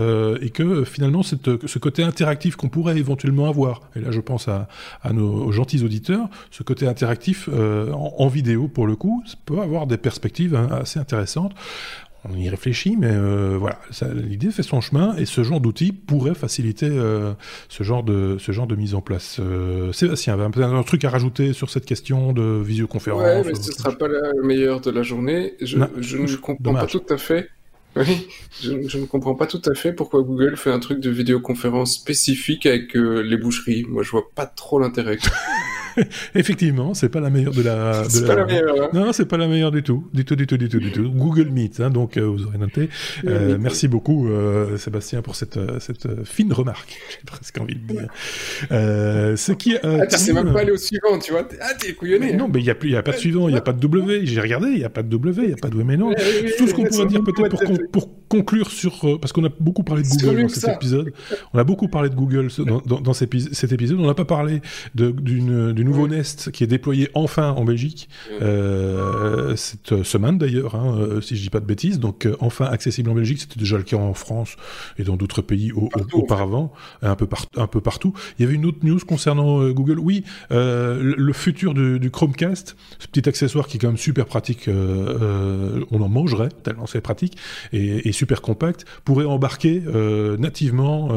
[0.41, 4.49] et que finalement cette, ce côté interactif qu'on pourrait éventuellement avoir, et là je pense
[4.49, 4.69] à,
[5.03, 9.87] à nos gentils auditeurs, ce côté interactif en, vidéo pour le coup, ça peut avoir
[9.87, 11.53] des perspectives hein, assez intéressantes
[12.29, 13.81] on y réfléchit, mais euh, voilà,
[14.15, 17.33] l'idée fait son chemin et ce genre d'outil pourrait faciliter euh,
[17.69, 19.39] ce, genre de, ce genre de mise en place.
[19.41, 23.71] Euh, Sébastien, un, un, truc à rajouter sur cette question de visioconférence Ouais, mais ce
[23.71, 25.55] ne sera pas la meilleure de la journée.
[25.61, 27.49] Je, ne comprends pas tout à fait.
[27.95, 28.27] Oui,
[28.63, 32.65] je, ne comprends pas tout à fait pourquoi Google fait un truc de vidéoconférence spécifique
[32.65, 33.85] avec les boucheries.
[33.87, 35.19] Moi, je vois pas trop l'intérêt.
[36.35, 38.05] Effectivement, c'est pas la meilleure de la.
[38.09, 38.83] C'est pas la meilleure.
[38.83, 38.91] Hein.
[38.93, 41.11] Non, c'est pas la meilleure du tout, du tout, du tout, du tout, du tout.
[41.11, 42.89] Google Meet, hein, donc euh, vous aurez noté.
[43.27, 46.99] Euh, merci beaucoup, euh, Sébastien, pour cette cette fine remarque.
[47.11, 48.09] J'ai presque envie de dire.
[48.71, 49.77] ce qui.
[49.83, 51.47] ah, tu sais même pas aller au suivant, tu vois.
[51.61, 52.35] Ah, t'es couillonné.
[52.35, 53.63] non, mais il y a plus, il y a pas de suivant, il y a
[53.63, 54.21] pas de W.
[54.25, 55.97] J'ai regardé, il y a pas de W, il y a pas de W, mais
[55.97, 56.13] non.
[56.59, 60.03] Tout ce qu'on pourrait dire peut-être pour, pour conclure sur, parce qu'on a beaucoup parlé
[60.03, 61.13] de Google dans cet épisode.
[61.53, 62.49] On a beaucoup parlé de Google
[62.87, 64.01] dans, dans, cet épisode.
[64.01, 64.63] On n'a pas parlé
[64.95, 65.43] du
[65.85, 68.09] nouveau Nest qui est déployé enfin en Belgique
[68.41, 71.99] euh, cette semaine d'ailleurs, hein, euh, si je dis pas de bêtises.
[72.01, 74.57] Donc euh, enfin accessible en Belgique, c'était déjà le cas en France
[74.99, 75.73] et dans d'autres pays
[76.13, 76.73] auparavant,
[77.03, 78.15] un peu, un peu partout.
[78.39, 79.99] Il y avait une autre news concernant Google.
[79.99, 86.01] Oui, le futur du, Chromecast, ce petit accessoire qui est quand même super pratique, on
[86.01, 87.37] en mangerait tellement c'est pratique
[87.73, 89.83] et, super compact, pourrait embarquer
[90.39, 91.09] nativement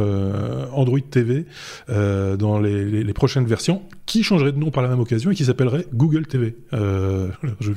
[0.74, 1.46] Android TV
[1.88, 5.46] dans les, les prochaines versions qui changerait de nom par la même occasion et qui
[5.46, 6.56] s'appellerait Google TV.
[6.74, 7.30] Euh,
[7.60, 7.72] je,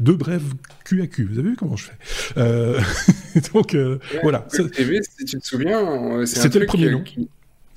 [0.00, 0.54] deux brèves
[0.84, 1.24] QAQ.
[1.24, 1.92] Vous avez vu comment je fais?
[2.36, 2.80] Euh,
[3.54, 4.46] Donc euh, voilà.
[4.52, 7.04] Google TV, si tu te souviens, c'était le premier nom.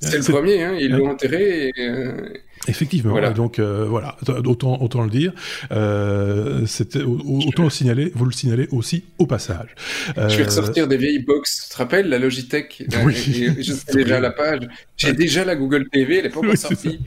[0.00, 1.68] C'est le premier, hein, ils l'ont enterré.
[1.68, 3.10] Et, Effectivement.
[3.10, 3.30] Voilà.
[3.30, 5.32] Donc euh, voilà, autant autant le dire.
[5.72, 9.74] Euh, c'était autant le signaler, vous le signalez aussi au passage.
[10.16, 10.28] Euh...
[10.28, 11.64] Je vais ressortir des vieilles box.
[11.64, 13.14] Tu te rappelles la Logitech oui.
[13.58, 14.68] Je sais déjà la page.
[14.96, 17.00] J'ai déjà la Google TV, elle est pas encore sortie.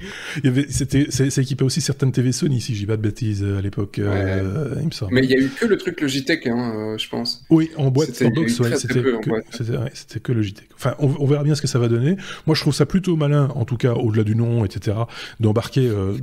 [0.44, 3.44] Il y avait, c'était, c'est équipé aussi certaines TV Sony, si j'ai pas de bêtises
[3.44, 4.00] à l'époque.
[4.00, 5.14] Euh, il me semble.
[5.14, 7.46] Mais il y a eu que le truc Logitech, hein, je pense.
[7.50, 10.68] Oui, en boîte, en box, ouais, c'était que, que Logitech.
[10.76, 12.18] Enfin, on, on verra bien ce que ça va donner.
[12.46, 14.96] Moi, je trouve ça plutôt malin, en tout cas, au-delà du nom, etc
[15.40, 16.18] d'embarquer euh,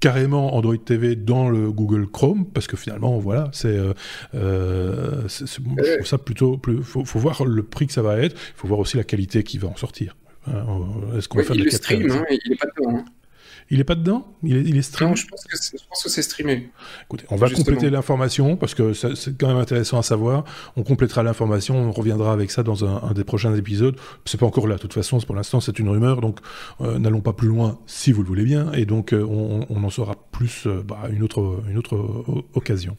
[0.00, 3.92] carrément Android TV dans le Google Chrome parce que finalement voilà c'est euh,
[4.34, 8.34] euh je trouve ça plutôt plus faut, faut, voir le prix que ça va être
[8.34, 10.64] il faut voir aussi la qualité qui va en sortir hein,
[11.16, 13.04] est-ce qu'on va faire il le stream hein, il est pas hein.
[13.70, 14.26] Il est pas dedans?
[14.42, 15.14] Il est, il est streamé?
[15.14, 16.70] Je pense que c'est streamé.
[17.04, 20.44] Écoutez, on va compléter l'information parce que c'est quand même intéressant à savoir.
[20.76, 23.96] On complétera l'information, on reviendra avec ça dans un, des prochains épisodes.
[24.24, 26.38] C'est pas encore là, de toute façon, pour l'instant c'est une rumeur, donc
[26.80, 29.84] euh, n'allons pas plus loin si vous le voulez bien, et donc euh, on, on,
[29.84, 31.96] en saura plus euh, bah, une autre une autre
[32.54, 32.96] occasion.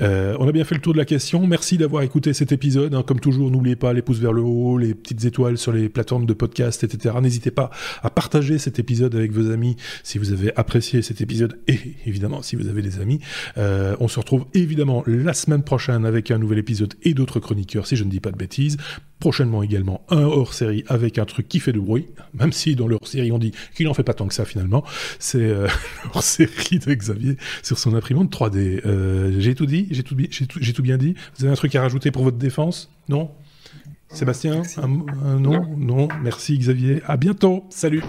[0.00, 1.46] on a bien fait le tour de la question.
[1.46, 2.94] Merci d'avoir écouté cet épisode.
[2.94, 3.04] Hein.
[3.06, 6.26] Comme toujours, n'oubliez pas les pouces vers le haut, les petites étoiles sur les plateformes
[6.26, 7.14] de podcast, etc.
[7.22, 7.70] N'hésitez pas
[8.02, 12.42] à partager cet épisode avec vos amis si vous avez apprécié cet épisode et évidemment
[12.42, 13.20] si vous avez des amis.
[13.58, 17.86] Euh, on se retrouve évidemment la semaine prochaine avec un nouvel épisode et d'autres chroniqueurs
[17.86, 18.76] si je ne dis pas de bêtises.
[19.18, 22.94] Prochainement également un hors-série avec un truc qui fait du bruit, même si dans le
[22.94, 24.82] hors-série on dit qu'il n'en fait pas tant que ça finalement.
[25.18, 25.66] C'est euh,
[26.04, 28.80] le hors-série de Xavier sur son imprimante 3D.
[28.86, 30.16] Euh, j'ai tout dit, j'ai tout,
[30.60, 31.14] j'ai tout, bien dit.
[31.36, 32.90] Vous avez un truc à rajouter pour votre défense?
[33.08, 33.30] Non?
[34.12, 34.88] Sébastien un,
[35.38, 37.00] non, non, merci Xavier.
[37.06, 37.64] À bientôt.
[37.70, 38.02] Salut.